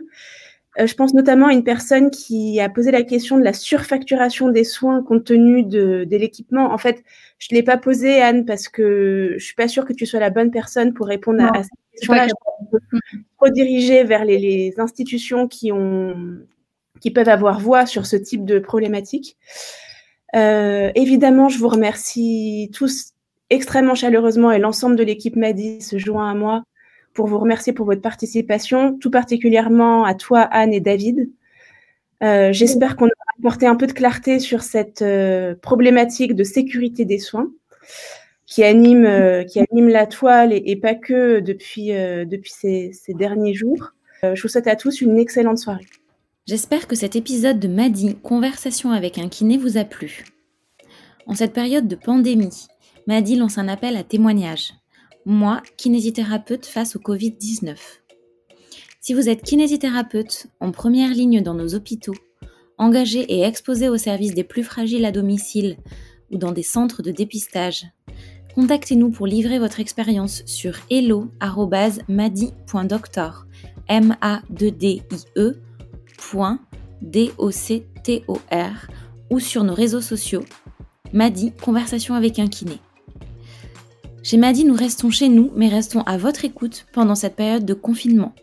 [0.79, 4.49] Euh, je pense notamment à une personne qui a posé la question de la surfacturation
[4.49, 6.73] des soins compte tenu de, l'équipement.
[6.73, 7.03] En fait,
[7.39, 10.07] je ne l'ai pas posé, Anne, parce que je ne suis pas sûre que tu
[10.07, 12.29] sois la bonne personne pour répondre à, cette question-là.
[12.29, 12.79] Je
[13.39, 16.39] rediriger vers les, institutions qui, ont,
[17.01, 19.37] qui peuvent avoir voix sur ce type de problématique.
[20.37, 23.13] Euh, évidemment, je vous remercie tous
[23.51, 26.65] extrêmement chaleureusement et l'ensemble de l'équipe MADI se joint à moi
[27.19, 31.29] pour vous remercier pour votre participation, tout particulièrement à toi, Anne et David.
[32.23, 37.05] Euh, j'espère qu'on a apporté un peu de clarté sur cette euh, problématique de sécurité
[37.05, 37.51] des soins
[38.47, 43.53] qui anime, euh, qui anime la toile et, pas que depuis, depuis ces, ces, derniers
[43.53, 43.95] jours.
[44.23, 45.87] je vous souhaite à tous une excellente soirée.
[46.47, 50.25] J'espère que cet épisode de Madi, Conversation avec un kiné, vous a plu.
[51.27, 52.69] En cette période de pandémie,
[53.09, 54.78] Madi lance un appel à témoignage.
[55.31, 57.77] Moi, kinésithérapeute face au Covid-19.
[59.03, 62.15] Si vous êtes kinésithérapeute en première ligne dans nos hôpitaux,
[62.79, 65.77] engagé et exposé au service des plus fragiles à domicile
[66.31, 67.85] ou dans des centres de dépistage,
[68.55, 73.47] contactez-nous pour livrer votre expérience sur hello@madi.doctor
[73.87, 75.03] m a d d i
[75.37, 75.61] e
[77.03, 77.37] .doctor
[79.29, 80.47] ou sur nos réseaux sociaux
[81.13, 82.81] Madi Conversation avec un kiné.
[84.29, 87.73] Chez Madi, nous restons chez nous, mais restons à votre écoute pendant cette période de
[87.73, 88.35] confinement.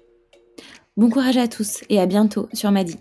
[0.98, 2.96] Bon courage à tous et à bientôt sur Madi.